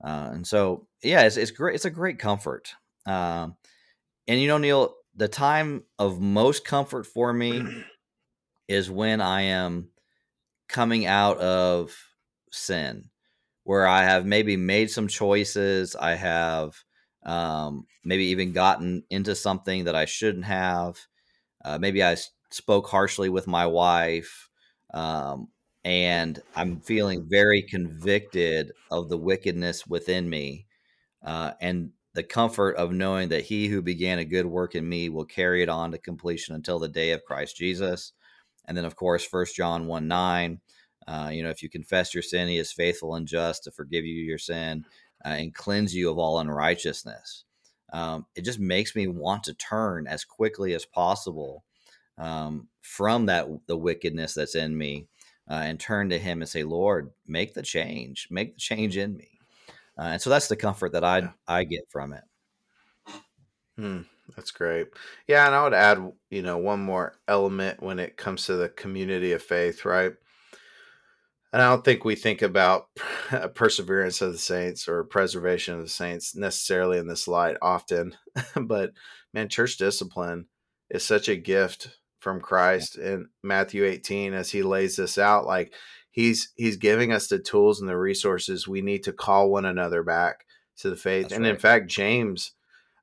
Uh, 0.04 0.32
and 0.34 0.48
so, 0.48 0.88
yeah, 1.04 1.22
it's, 1.22 1.38
it's 1.38 1.52
great. 1.52 1.76
It's 1.76 1.86
a 1.86 1.92
great 1.92 2.18
comfort. 2.18 2.74
Um, 3.06 3.56
and 4.28 4.42
you 4.42 4.48
know, 4.48 4.58
Neal, 4.58 4.96
the 5.16 5.28
time 5.28 5.84
of 6.00 6.20
most 6.20 6.66
comfort 6.66 7.06
for 7.06 7.32
me 7.32 7.64
is 8.68 8.90
when 8.90 9.22
I 9.22 9.44
am 9.44 9.90
coming 10.68 11.06
out 11.06 11.38
of 11.38 11.96
sin, 12.52 13.12
where 13.70 13.86
I 13.86 14.02
have 14.02 14.26
maybe 14.26 14.58
made 14.58 14.90
some 14.90 15.08
choices. 15.08 15.96
I 15.96 16.16
have 16.16 16.74
um, 17.24 17.86
maybe 18.04 18.24
even 18.24 18.52
gotten 18.52 19.04
into 19.12 19.36
something 19.36 19.84
that 19.84 19.94
I 19.94 20.06
shouldn't 20.06 20.46
have. 20.46 20.98
Uh, 21.64 21.78
maybe 21.78 22.04
I 22.04 22.18
spoke 22.50 22.88
harshly 22.88 23.30
with 23.30 23.46
my 23.46 23.68
wife. 23.68 24.50
Um, 24.92 25.50
and 25.86 26.42
I'm 26.56 26.82
feeling 26.82 27.28
very 27.30 27.62
convicted 27.62 28.72
of 28.90 29.08
the 29.08 29.20
wickedness 29.20 29.86
within 29.86 30.28
me, 30.28 30.66
uh, 31.24 31.52
and 31.62 31.92
the 32.16 32.24
comfort 32.24 32.76
of 32.76 32.92
knowing 32.92 33.30
that 33.30 33.46
He 33.46 33.68
who 33.68 33.84
began 33.84 34.18
a 34.18 34.26
good 34.26 34.48
work 34.48 34.74
in 34.74 34.90
me 34.90 35.10
will 35.10 35.26
carry 35.26 35.62
it 35.62 35.70
on 35.70 35.92
to 35.92 36.00
completion 36.00 36.56
until 36.56 36.80
the 36.80 36.90
day 36.90 37.12
of 37.12 37.24
Christ 37.24 37.56
Jesus. 37.58 38.14
And 38.66 38.76
then, 38.76 38.86
of 38.86 38.96
course, 38.96 39.24
First 39.24 39.56
John 39.56 39.86
one 39.86 40.08
nine. 40.08 40.60
Uh, 41.10 41.30
you 41.30 41.42
know, 41.42 41.50
if 41.50 41.64
you 41.64 41.70
confess 41.70 42.14
your 42.14 42.22
sin, 42.22 42.48
He 42.48 42.58
is 42.58 42.72
faithful 42.72 43.16
and 43.16 43.28
just 43.28 43.64
to 43.64 43.72
forgive 43.72 44.06
you 44.06 44.22
your 44.24 44.38
sin 44.38 44.86
uh, 45.26 45.30
and 45.30 45.56
cleanse 45.56 45.96
you 45.96 46.12
of 46.12 46.20
all 46.20 46.40
unrighteousness. 46.40 47.46
Um, 47.92 48.28
it 48.36 48.46
just 48.46 48.60
makes 48.60 48.96
me 48.96 49.08
want 49.08 49.44
to 49.46 49.56
turn 49.56 50.06
as 50.06 50.24
quickly 50.24 50.76
as 50.76 50.86
possible 50.86 51.64
um, 52.20 52.68
from 52.82 53.26
that 53.26 53.48
the 53.66 53.78
wickedness 53.78 54.36
that's 54.36 54.54
in 54.54 54.78
me 54.78 55.08
uh, 55.50 55.62
and 55.64 55.80
turn 55.80 56.10
to 56.10 56.20
Him 56.20 56.44
and 56.44 56.50
say, 56.50 56.64
"Lord, 56.64 57.10
make 57.26 57.56
the 57.56 57.64
change, 57.64 58.28
make 58.30 58.54
the 58.54 58.60
change 58.60 58.96
in 58.96 59.18
me." 59.18 59.40
Uh, 59.98 60.10
and 60.14 60.22
so 60.22 60.30
that's 60.30 60.48
the 60.48 60.56
comfort 60.56 60.92
that 60.92 61.04
I 61.04 61.20
yeah. 61.20 61.32
I 61.48 61.64
get 61.64 61.90
from 61.90 62.14
it. 62.14 62.24
Hmm, 63.78 64.02
that's 64.36 64.52
great. 64.52 64.90
Yeah, 65.28 65.48
and 65.48 65.56
I 65.56 65.64
would 65.64 65.74
add, 65.74 66.12
you 66.30 66.44
know, 66.44 66.58
one 66.58 66.82
more 66.82 67.16
element 67.28 67.82
when 67.82 67.98
it 67.98 68.18
comes 68.18 68.46
to 68.46 68.58
the 68.58 68.70
community 68.70 69.32
of 69.32 69.42
faith, 69.42 69.86
right? 69.86 70.14
And 71.52 71.62
I 71.62 71.70
don't 71.70 71.84
think 71.84 72.06
we 72.06 72.16
think 72.16 72.42
about 72.42 72.88
perseverance 73.56 74.22
of 74.22 74.32
the 74.32 74.38
saints 74.38 74.88
or 74.88 75.04
preservation 75.04 75.76
of 75.76 75.82
the 75.82 75.90
saints 75.90 76.36
necessarily 76.36 76.98
in 76.98 77.08
this 77.08 77.28
light 77.28 77.58
often, 77.62 78.16
but 78.56 78.92
man, 79.34 79.50
church 79.50 79.78
discipline 79.78 80.46
is 80.90 81.04
such 81.04 81.28
a 81.28 81.36
gift 81.36 81.98
from 82.20 82.42
Christ 82.42 82.98
in 82.98 83.30
Matthew 83.44 83.86
18 83.86 84.34
as 84.34 84.52
he 84.52 84.62
lays 84.62 84.98
this 84.98 85.18
out 85.18 85.46
like 85.46 85.74
he's 86.12 86.52
he's 86.56 86.76
giving 86.76 87.12
us 87.14 87.28
the 87.28 87.40
tools 87.40 87.80
and 87.80 87.90
the 87.90 87.98
resources 87.98 88.68
we 88.68 88.82
need 88.82 89.04
to 89.04 89.14
call 89.14 89.50
one 89.50 89.66
another 89.66 90.04
back 90.04 90.46
to 90.78 90.90
the 90.90 90.96
faith. 90.96 91.26
That's 91.26 91.36
and 91.36 91.46
right. 91.46 91.52
in 91.52 91.60
fact, 91.60 91.88
James 91.88 92.52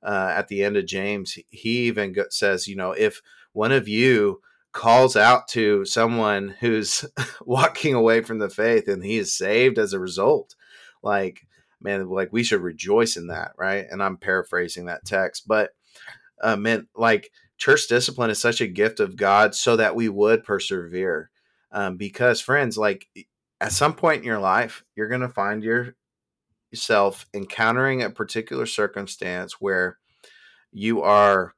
uh, 0.02 0.32
at 0.37 0.48
the 0.48 0.62
end 0.62 0.76
of 0.76 0.87
James, 0.87 1.38
he 1.48 1.87
even 1.87 2.14
says, 2.30 2.68
you 2.68 2.76
know, 2.76 2.92
if 2.92 3.22
one 3.52 3.72
of 3.72 3.88
you 3.88 4.40
calls 4.76 5.16
out 5.16 5.48
to 5.48 5.86
someone 5.86 6.54
who's 6.60 7.06
walking 7.46 7.94
away 7.94 8.20
from 8.20 8.38
the 8.38 8.50
faith 8.50 8.88
and 8.88 9.02
he 9.02 9.16
is 9.16 9.34
saved 9.34 9.78
as 9.78 9.94
a 9.94 9.98
result, 9.98 10.54
like 11.02 11.46
man, 11.80 12.10
like 12.10 12.30
we 12.30 12.42
should 12.42 12.60
rejoice 12.60 13.16
in 13.16 13.28
that, 13.28 13.52
right? 13.56 13.86
And 13.90 14.02
I'm 14.02 14.18
paraphrasing 14.18 14.84
that 14.84 15.06
text, 15.06 15.48
but 15.48 15.70
uh, 16.42 16.56
man, 16.56 16.88
like 16.94 17.30
church 17.56 17.88
discipline 17.88 18.28
is 18.28 18.38
such 18.38 18.60
a 18.60 18.66
gift 18.66 19.00
of 19.00 19.16
God 19.16 19.54
so 19.54 19.76
that 19.76 19.96
we 19.96 20.10
would 20.10 20.44
persevere. 20.44 21.30
Um, 21.72 21.96
because 21.96 22.42
friends, 22.42 22.76
like 22.76 23.08
at 23.62 23.72
some 23.72 23.94
point 23.94 24.18
in 24.18 24.26
your 24.26 24.40
life, 24.40 24.84
you're 24.94 25.08
going 25.08 25.22
to 25.22 25.28
find 25.30 25.64
your, 25.64 25.94
yourself 26.70 27.26
encountering 27.32 28.02
a 28.02 28.10
particular 28.10 28.66
circumstance 28.66 29.54
where 29.58 29.96
you 30.70 31.00
are 31.00 31.54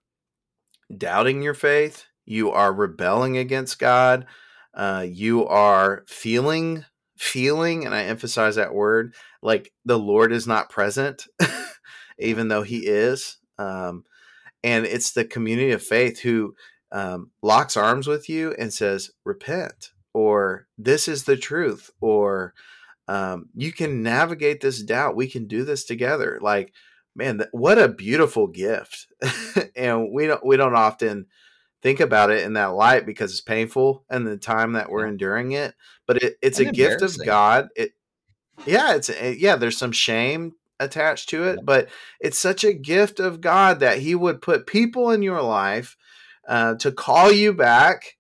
doubting 0.97 1.43
your 1.43 1.55
faith, 1.55 2.05
you 2.29 2.51
are 2.51 2.73
rebelling 2.73 3.39
against 3.39 3.79
God, 3.79 4.27
uh, 4.75 5.05
you 5.09 5.47
are 5.47 6.05
feeling, 6.07 6.85
feeling, 7.17 7.85
and 7.85 7.95
I 7.95 8.05
emphasize 8.05 8.57
that 8.57 8.75
word, 8.75 9.15
like 9.43 9.73
the 9.85 9.99
Lord 9.99 10.33
is 10.33 10.47
not 10.47 10.71
present, 10.71 11.27
even 12.19 12.49
though 12.49 12.63
He 12.63 12.87
is. 12.87 13.39
Um, 13.59 14.05
and 14.63 14.85
it's 14.85 15.13
the 15.13 15.25
community 15.25 15.71
of 15.71 15.83
faith 15.83 16.21
who 16.21 16.55
um, 16.93 17.31
locks 17.43 17.77
arms 17.77 18.07
with 18.07 18.29
you 18.29 18.55
and 18.59 18.73
says, 18.73 19.11
repent, 19.25 19.93
or 20.13 20.67
this 20.77 21.09
is 21.09 21.25
the 21.25 21.37
truth, 21.37 21.91
or 22.01 22.55
um, 23.09 23.47
you 23.55 23.73
can 23.73 24.03
navigate 24.03 24.61
this 24.61 24.83
doubt. 24.83 25.17
We 25.17 25.29
can 25.29 25.47
do 25.47 25.65
this 25.65 25.85
together. 25.85 26.39
Like, 26.43 26.73
man, 27.17 27.43
what 27.53 27.79
a 27.79 27.89
beautiful 27.89 28.47
gift. 28.47 29.07
and 29.77 30.13
we 30.13 30.27
don't, 30.27 30.45
we 30.45 30.57
don't 30.57 30.77
often 30.77 31.27
think 31.83 32.01
about 32.01 32.31
it 32.31 32.43
in 32.45 32.55
that 32.55 32.75
light 32.75 33.07
because 33.07 33.33
it's 33.33 33.41
painful 33.41 34.05
and 34.11 34.27
the 34.27 34.37
time 34.37 34.73
that 34.73 34.91
we're 34.91 35.07
enduring 35.07 35.53
it, 35.53 35.75
but 36.07 36.23
it, 36.23 36.39
it's 36.43 36.59
and 36.59 36.69
a 36.69 36.73
gift 36.73 37.03
of 37.03 37.25
God. 37.25 37.69
It, 37.77 37.93
yeah, 38.67 38.95
it's, 38.95 39.09
eh, 39.09 39.37
yeah, 39.39 39.57
there's 39.57 39.77
some 39.77 39.93
shame 39.93 40.55
attached 40.81 41.29
to 41.31 41.45
it, 41.45 41.61
but 41.65 41.89
it's 42.21 42.39
such 42.39 42.65
a 42.65 42.73
gift 42.73 43.21
of 43.21 43.41
God 43.41 43.81
that 43.81 43.99
He 43.99 44.15
would 44.15 44.43
put 44.43 44.67
people 44.67 45.11
in 45.11 45.23
your 45.23 45.43
life 45.43 45.97
uh, 46.49 46.75
to 46.77 46.93
call 46.93 47.31
you 47.31 47.53
back 47.53 48.17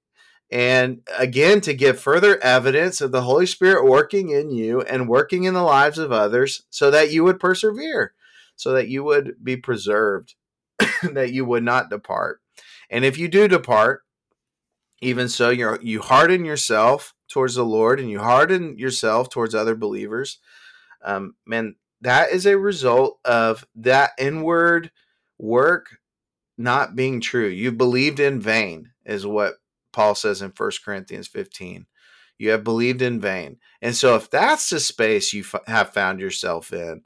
and 0.50 1.00
again 1.18 1.60
to 1.60 1.74
give 1.74 2.00
further 2.00 2.42
evidence 2.42 3.00
of 3.00 3.12
the 3.12 3.22
Holy 3.22 3.46
Spirit 3.46 3.84
working 3.84 4.30
in 4.30 4.50
you 4.50 4.80
and 4.82 5.08
working 5.08 5.44
in 5.44 5.54
the 5.54 5.62
lives 5.62 5.98
of 5.98 6.12
others 6.12 6.62
so 6.70 6.90
that 6.90 7.10
you 7.10 7.24
would 7.24 7.38
persevere, 7.38 8.14
so 8.56 8.72
that 8.72 8.88
you 8.88 9.04
would 9.04 9.36
be 9.42 9.56
preserved, 9.56 10.34
that 11.02 11.32
you 11.32 11.44
would 11.44 11.62
not 11.62 11.90
depart. 11.90 12.40
And 12.90 13.04
if 13.04 13.18
you 13.18 13.28
do 13.28 13.48
depart, 13.48 14.02
even 15.00 15.28
so, 15.28 15.50
you 15.50 15.78
you 15.80 16.00
harden 16.00 16.44
yourself 16.44 17.14
towards 17.28 17.54
the 17.54 17.64
Lord 17.64 18.00
and 18.00 18.10
you 18.10 18.18
harden 18.20 18.78
yourself 18.78 19.30
towards 19.30 19.54
other 19.54 19.76
believers. 19.76 20.38
Um, 21.04 21.34
man, 21.46 21.76
that 22.00 22.30
is 22.30 22.46
a 22.46 22.58
result 22.58 23.18
of 23.24 23.66
that 23.76 24.10
inward 24.18 24.90
work 25.38 25.98
not 26.56 26.96
being 26.96 27.20
true. 27.20 27.46
You 27.46 27.70
believed 27.70 28.18
in 28.18 28.40
vain, 28.40 28.90
is 29.04 29.24
what 29.24 29.54
Paul 29.92 30.14
says 30.14 30.42
in 30.42 30.52
1 30.56 30.70
Corinthians 30.84 31.28
15. 31.28 31.86
You 32.38 32.50
have 32.50 32.64
believed 32.64 33.02
in 33.02 33.20
vain. 33.20 33.58
And 33.80 33.96
so, 33.96 34.14
if 34.16 34.30
that's 34.30 34.70
the 34.70 34.80
space 34.80 35.32
you 35.32 35.42
f- 35.42 35.66
have 35.66 35.92
found 35.92 36.20
yourself 36.20 36.72
in, 36.72 37.02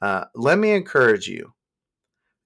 uh, 0.00 0.24
let 0.34 0.58
me 0.58 0.72
encourage 0.72 1.28
you. 1.28 1.54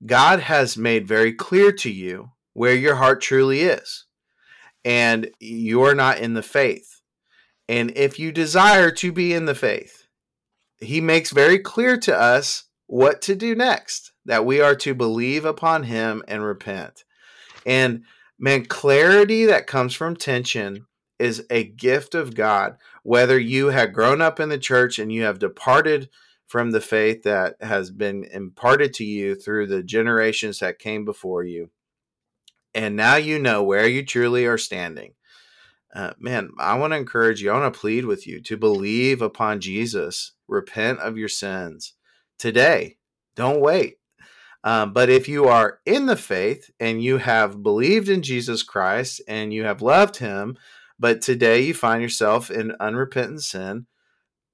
God 0.04 0.40
has 0.40 0.76
made 0.76 1.08
very 1.08 1.32
clear 1.32 1.72
to 1.72 1.90
you 1.90 2.32
where 2.56 2.74
your 2.74 2.94
heart 2.94 3.20
truly 3.20 3.60
is, 3.60 4.06
and 4.82 5.30
you're 5.38 5.94
not 5.94 6.18
in 6.18 6.32
the 6.32 6.42
faith. 6.42 7.02
And 7.68 7.92
if 7.94 8.18
you 8.18 8.32
desire 8.32 8.90
to 8.92 9.12
be 9.12 9.34
in 9.34 9.44
the 9.44 9.54
faith, 9.54 10.06
he 10.78 11.02
makes 11.02 11.32
very 11.32 11.58
clear 11.58 11.98
to 11.98 12.18
us 12.18 12.64
what 12.86 13.20
to 13.22 13.34
do 13.34 13.54
next 13.54 14.12
that 14.24 14.46
we 14.46 14.62
are 14.62 14.74
to 14.76 14.94
believe 14.94 15.44
upon 15.44 15.82
him 15.82 16.22
and 16.26 16.42
repent. 16.42 17.04
And 17.66 18.04
man, 18.38 18.64
clarity 18.64 19.44
that 19.44 19.66
comes 19.66 19.92
from 19.92 20.16
tension 20.16 20.86
is 21.18 21.44
a 21.50 21.64
gift 21.64 22.14
of 22.14 22.34
God. 22.34 22.78
Whether 23.02 23.38
you 23.38 23.66
have 23.66 23.92
grown 23.92 24.22
up 24.22 24.40
in 24.40 24.48
the 24.48 24.56
church 24.56 24.98
and 24.98 25.12
you 25.12 25.24
have 25.24 25.38
departed 25.38 26.08
from 26.46 26.70
the 26.70 26.80
faith 26.80 27.22
that 27.24 27.56
has 27.60 27.90
been 27.90 28.24
imparted 28.24 28.94
to 28.94 29.04
you 29.04 29.34
through 29.34 29.66
the 29.66 29.82
generations 29.82 30.60
that 30.60 30.78
came 30.78 31.04
before 31.04 31.44
you, 31.44 31.68
and 32.76 32.94
now 32.94 33.16
you 33.16 33.38
know 33.38 33.62
where 33.62 33.88
you 33.88 34.04
truly 34.04 34.44
are 34.44 34.58
standing. 34.58 35.14
Uh, 35.94 36.12
man, 36.18 36.50
I 36.58 36.78
want 36.78 36.92
to 36.92 36.98
encourage 36.98 37.40
you, 37.40 37.50
I 37.50 37.58
want 37.58 37.72
to 37.72 37.80
plead 37.80 38.04
with 38.04 38.26
you 38.26 38.42
to 38.42 38.56
believe 38.58 39.22
upon 39.22 39.62
Jesus 39.62 40.32
repent 40.46 40.98
of 40.98 41.16
your 41.16 41.28
sins 41.28 41.94
today. 42.38 42.98
Don't 43.34 43.62
wait. 43.62 43.96
Um, 44.62 44.92
but 44.92 45.08
if 45.08 45.26
you 45.26 45.46
are 45.46 45.78
in 45.86 46.04
the 46.04 46.16
faith 46.16 46.70
and 46.78 47.02
you 47.02 47.16
have 47.16 47.62
believed 47.62 48.10
in 48.10 48.20
Jesus 48.20 48.62
Christ 48.62 49.22
and 49.26 49.54
you 49.54 49.64
have 49.64 49.80
loved 49.80 50.18
him, 50.18 50.58
but 50.98 51.22
today 51.22 51.62
you 51.62 51.72
find 51.72 52.02
yourself 52.02 52.50
in 52.50 52.76
unrepentant 52.78 53.42
sin, 53.42 53.86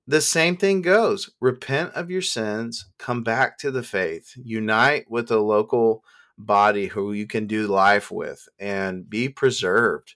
the 0.06 0.20
same 0.20 0.56
thing 0.56 0.80
goes. 0.80 1.30
Repent 1.40 1.94
of 1.94 2.08
your 2.08 2.22
sins, 2.22 2.86
come 2.98 3.24
back 3.24 3.58
to 3.58 3.72
the 3.72 3.82
faith, 3.82 4.32
unite 4.36 5.06
with 5.08 5.28
a 5.32 5.40
local 5.40 6.04
body 6.46 6.86
who 6.86 7.12
you 7.12 7.26
can 7.26 7.46
do 7.46 7.66
life 7.66 8.10
with, 8.10 8.48
and 8.58 9.08
be 9.08 9.28
preserved. 9.28 10.14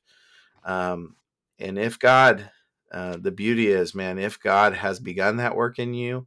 Um, 0.65 1.17
and 1.59 1.79
if 1.79 1.99
God 1.99 2.51
uh, 2.93 3.17
the 3.21 3.31
beauty 3.31 3.69
is, 3.69 3.95
man, 3.95 4.19
if 4.19 4.41
God 4.41 4.75
has 4.75 5.01
begun 5.01 5.37
that 5.37 5.57
work 5.57 5.79
in 5.79 5.95
you, 5.95 6.27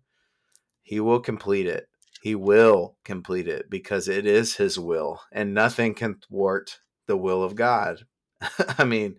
He 0.82 1.00
will 1.00 1.20
complete 1.20 1.68
it. 1.68 1.88
He 2.22 2.36
will 2.36 2.98
complete 3.06 3.48
it 3.48 3.70
because 3.70 4.08
it 4.08 4.26
is 4.26 4.56
His 4.56 4.78
will, 4.78 5.22
and 5.32 5.54
nothing 5.54 5.94
can 5.94 6.16
thwart 6.16 6.80
the 7.08 7.18
will 7.18 7.44
of 7.44 7.56
God. 7.56 8.06
I 8.78 8.84
mean, 8.84 9.16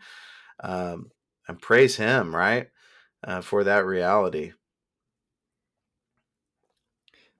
um, 0.62 1.10
and 1.48 1.60
praise 1.60 1.96
Him, 1.96 2.34
right, 2.34 2.68
uh, 3.24 3.40
for 3.40 3.64
that 3.64 3.86
reality. 3.86 4.52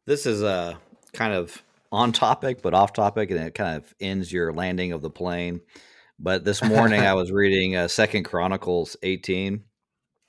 This 0.07 0.27
is 0.27 0.43
a 0.43 0.79
kind 1.13 1.35
of 1.35 1.63
on 1.93 2.13
topic, 2.13 2.63
but 2.63 2.75
off 2.75 2.93
topic, 2.93 3.31
and 3.31 3.41
it 3.41 3.55
kind 3.55 3.77
of 3.77 3.95
ends 4.01 4.33
your 4.33 4.53
landing 4.53 4.93
of 4.93 5.03
the 5.03 5.11
plane. 5.11 5.61
But 6.19 6.45
this 6.45 6.63
morning 6.63 7.01
I 7.01 7.15
was 7.15 7.33
reading 7.33 7.77
uh, 7.77 7.89
Second 7.89 8.25
Chronicles 8.25 8.97
18, 9.03 9.65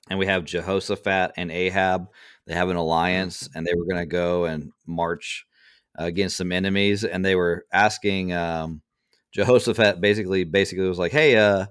and 0.09 0.19
we 0.19 0.25
have 0.25 0.45
Jehoshaphat 0.45 1.33
and 1.37 1.51
Ahab. 1.51 2.07
They 2.47 2.53
have 2.53 2.69
an 2.69 2.77
alliance, 2.77 3.47
and 3.53 3.65
they 3.65 3.73
were 3.75 3.85
going 3.85 4.01
to 4.01 4.07
go 4.07 4.45
and 4.45 4.71
march 4.87 5.45
against 5.95 6.37
some 6.37 6.51
enemies. 6.51 7.03
And 7.03 7.23
they 7.23 7.35
were 7.35 7.65
asking 7.71 8.33
um, 8.33 8.81
Jehoshaphat 9.33 10.01
basically, 10.01 10.43
basically 10.43 10.87
was 10.87 10.99
like, 10.99 11.11
"Hey, 11.11 11.37
uh, 11.37 11.67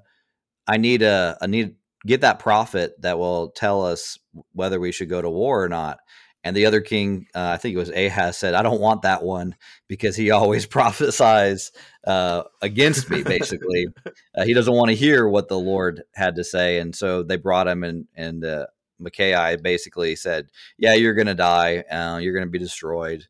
I 0.67 0.77
need 0.77 1.03
a, 1.03 1.37
I 1.41 1.47
need 1.47 1.75
get 2.07 2.21
that 2.23 2.39
prophet 2.39 2.95
that 3.03 3.19
will 3.19 3.51
tell 3.51 3.85
us 3.85 4.19
whether 4.53 4.79
we 4.79 4.93
should 4.93 5.09
go 5.09 5.21
to 5.21 5.31
war 5.31 5.65
or 5.65 5.69
not." 5.69 5.99
And 6.43 6.57
the 6.57 6.67
other 6.67 6.81
king, 6.81 7.27
uh, 7.35 7.51
I 7.53 7.57
think 7.59 7.75
it 7.75 7.79
was 7.79 7.91
Ahaz, 7.91 8.39
said, 8.39 8.55
"I 8.55 8.63
don't 8.63 8.81
want 8.81 9.03
that 9.03 9.23
one 9.23 9.57
because 9.89 10.17
he 10.17 10.31
always 10.31 10.67
prophesies 10.79 11.73
uh, 12.07 12.45
against 12.63 13.11
me. 13.11 13.23
Basically, 13.23 13.87
uh, 14.35 14.45
he 14.45 14.55
doesn't 14.55 14.75
want 14.75 14.89
to 14.89 14.97
hear 14.97 15.29
what 15.29 15.49
the 15.49 15.59
Lord 15.59 16.03
had 16.15 16.37
to 16.37 16.45
say." 16.45 16.79
And 16.79 16.95
so 16.95 17.23
they 17.23 17.37
brought 17.37 17.69
him, 17.69 17.85
and 17.85 18.07
and 18.15 18.45
uh, 18.45 18.67
Micaiah 18.99 19.59
basically 19.63 20.17
said, 20.17 20.51
"Yeah, 20.79 20.95
you're 20.95 21.15
going 21.15 21.27
to 21.27 21.35
die. 21.35 21.79
Uh, 21.91 22.19
you're 22.19 22.35
going 22.35 22.47
to 22.47 22.51
be 22.51 22.59
destroyed." 22.59 23.27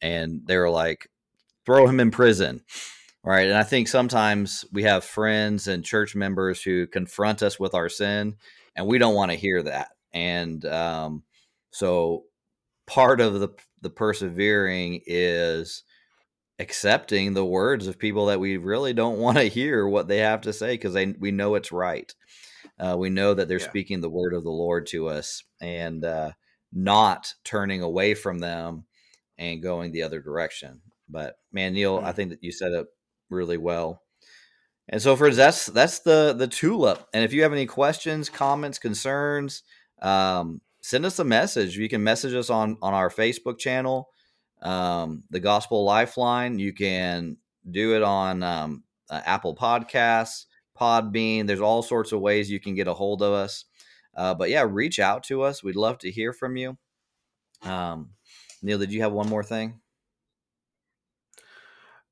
And 0.00 0.42
they 0.44 0.56
were 0.56 0.70
like, 0.70 1.08
"Throw 1.64 1.86
him 1.86 2.00
in 2.00 2.10
prison." 2.10 2.64
Right. 3.24 3.48
And 3.48 3.58
I 3.58 3.64
think 3.64 3.88
sometimes 3.88 4.64
we 4.72 4.84
have 4.84 5.04
friends 5.04 5.68
and 5.68 5.84
church 5.84 6.14
members 6.14 6.62
who 6.62 6.86
confront 6.86 7.42
us 7.42 7.58
with 7.60 7.74
our 7.74 7.88
sin 7.88 8.36
and 8.78 8.86
we 8.86 8.96
don't 8.96 9.14
want 9.14 9.32
to 9.32 9.36
hear 9.36 9.62
that. 9.64 9.88
And 10.14 10.64
um, 10.64 11.24
so 11.72 12.24
part 12.88 13.20
of 13.20 13.38
the 13.38 13.50
the 13.80 13.90
persevering 13.90 15.02
is 15.06 15.84
accepting 16.58 17.34
the 17.34 17.44
words 17.44 17.86
of 17.86 17.98
people 17.98 18.26
that 18.26 18.40
we 18.40 18.56
really 18.56 18.92
don't 18.92 19.18
want 19.20 19.36
to 19.38 19.44
hear 19.44 19.86
what 19.86 20.08
they 20.08 20.18
have 20.18 20.40
to 20.40 20.52
say 20.52 20.74
because 20.74 20.94
they 20.94 21.06
we 21.06 21.30
know 21.30 21.54
it's 21.54 21.70
right. 21.70 22.12
Uh, 22.80 22.96
we 22.98 23.10
know 23.10 23.34
that 23.34 23.48
they're 23.48 23.60
yeah. 23.60 23.68
speaking 23.68 24.00
the 24.00 24.10
word 24.10 24.34
of 24.34 24.44
the 24.44 24.50
Lord 24.50 24.86
to 24.86 25.08
us 25.08 25.42
and 25.60 26.04
uh, 26.04 26.32
not 26.72 27.34
turning 27.44 27.82
away 27.82 28.14
from 28.14 28.38
them 28.38 28.84
and 29.36 29.62
going 29.62 29.92
the 29.92 30.02
other 30.02 30.20
direction. 30.20 30.80
But 31.08 31.36
man, 31.52 31.74
Neal, 31.74 31.98
mm-hmm. 31.98 32.06
I 32.06 32.12
think 32.12 32.30
that 32.30 32.42
you 32.42 32.52
said 32.52 32.72
it 32.72 32.86
really 33.30 33.56
well. 33.56 34.02
And 34.88 35.02
so 35.02 35.16
for 35.16 35.30
that's 35.30 35.66
that's 35.66 36.00
the 36.00 36.34
the 36.36 36.48
tulip. 36.48 37.06
And 37.12 37.24
if 37.24 37.32
you 37.32 37.42
have 37.42 37.52
any 37.52 37.66
questions, 37.66 38.30
comments, 38.30 38.78
concerns, 38.78 39.62
um, 40.00 40.60
send 40.88 41.04
us 41.04 41.18
a 41.18 41.24
message. 41.24 41.76
You 41.76 41.86
can 41.86 42.02
message 42.02 42.32
us 42.32 42.48
on 42.48 42.78
on 42.80 42.94
our 42.94 43.10
Facebook 43.10 43.58
channel, 43.58 44.08
um, 44.62 45.22
the 45.28 45.38
Gospel 45.38 45.84
Lifeline. 45.84 46.58
You 46.58 46.72
can 46.72 47.36
do 47.70 47.94
it 47.94 48.02
on 48.02 48.42
um, 48.42 48.84
uh, 49.10 49.20
Apple 49.26 49.54
Podcasts, 49.54 50.46
Podbean. 50.80 51.46
There's 51.46 51.60
all 51.60 51.82
sorts 51.82 52.12
of 52.12 52.20
ways 52.20 52.50
you 52.50 52.58
can 52.58 52.74
get 52.74 52.88
a 52.88 52.94
hold 52.94 53.20
of 53.20 53.34
us. 53.34 53.66
Uh, 54.16 54.32
but 54.32 54.48
yeah, 54.48 54.64
reach 54.66 54.98
out 54.98 55.24
to 55.24 55.42
us. 55.42 55.62
We'd 55.62 55.76
love 55.76 55.98
to 55.98 56.10
hear 56.10 56.32
from 56.32 56.56
you. 56.56 56.78
Um, 57.62 58.12
Neal, 58.62 58.78
did 58.78 58.90
you 58.90 59.02
have 59.02 59.12
one 59.12 59.28
more 59.28 59.44
thing? 59.44 59.80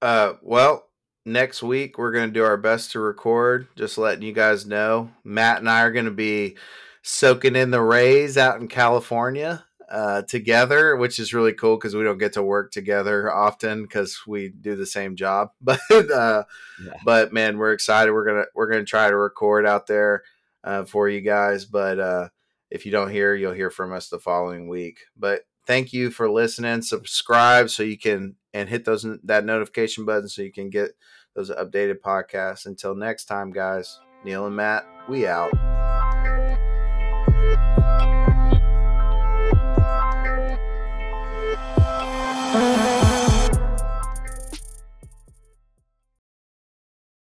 Uh, 0.03 0.35
well, 0.43 0.91
next 1.25 1.63
week 1.63 1.97
we're 1.97 2.13
going 2.13 2.29
to 2.29 2.35
do 2.35 2.45
our 2.45 2.59
best 2.59 2.91
to 2.91 3.01
record. 3.01 3.69
Just 3.75 3.97
letting 3.97 4.23
you 4.23 4.35
guys 4.35 4.67
know, 4.67 5.13
Matt 5.25 5.61
and 5.61 5.71
I 5.71 5.81
are 5.81 5.91
going 5.91 6.05
to 6.05 6.11
be 6.11 6.57
soaking 7.07 7.55
in 7.55 7.71
the 7.71 7.81
rays 7.81 8.37
out 8.37 8.61
in 8.61 8.67
California 8.67 9.65
uh, 9.89 10.23
together, 10.23 10.97
which 10.97 11.21
is 11.21 11.33
really 11.33 11.53
cool 11.53 11.77
because 11.77 11.95
we 11.95 12.03
don't 12.03 12.19
get 12.19 12.33
to 12.33 12.43
work 12.43 12.73
together 12.73 13.33
often 13.33 13.83
because 13.83 14.23
we 14.27 14.49
do 14.49 14.75
the 14.75 14.87
same 14.87 15.15
job. 15.15 15.51
But 15.61 15.81
uh, 15.91 16.45
yeah. 16.85 16.95
but 17.05 17.33
man, 17.33 17.59
we're 17.59 17.73
excited. 17.73 18.13
We're 18.13 18.27
gonna 18.27 18.45
we're 18.55 18.69
gonna 18.69 18.85
try 18.85 19.09
to 19.09 19.17
record 19.17 19.67
out 19.67 19.87
there 19.87 20.25
uh, 20.65 20.85
for 20.85 21.09
you 21.09 21.21
guys. 21.21 21.65
But 21.65 22.01
uh, 22.01 22.29
if 22.71 22.85
you 22.85 22.93
don't 22.93 23.11
hear, 23.11 23.35
you'll 23.35 23.53
hear 23.53 23.71
from 23.71 23.93
us 23.93 24.09
the 24.09 24.19
following 24.19 24.69
week. 24.69 24.99
But 25.17 25.43
thank 25.65 25.93
you 25.93 26.11
for 26.11 26.29
listening. 26.29 26.83
Subscribe 26.83 27.71
so 27.71 27.85
you 27.85 27.99
can 27.99 28.35
and 28.53 28.69
hit 28.69 28.85
those 28.85 29.07
that 29.23 29.45
notification 29.45 30.05
button 30.05 30.29
so 30.29 30.43
you 30.43 30.53
can 30.53 30.71
get 30.71 30.91
those 31.35 31.51
updated 31.51 32.01
podcasts. 32.05 32.67
Until 32.67 32.97
next 32.97 33.27
time, 33.27 33.53
guys. 33.53 34.01
Neal 34.25 34.47
and 34.47 34.57
Matt, 34.57 34.85
we 35.09 35.29
out. 35.29 35.86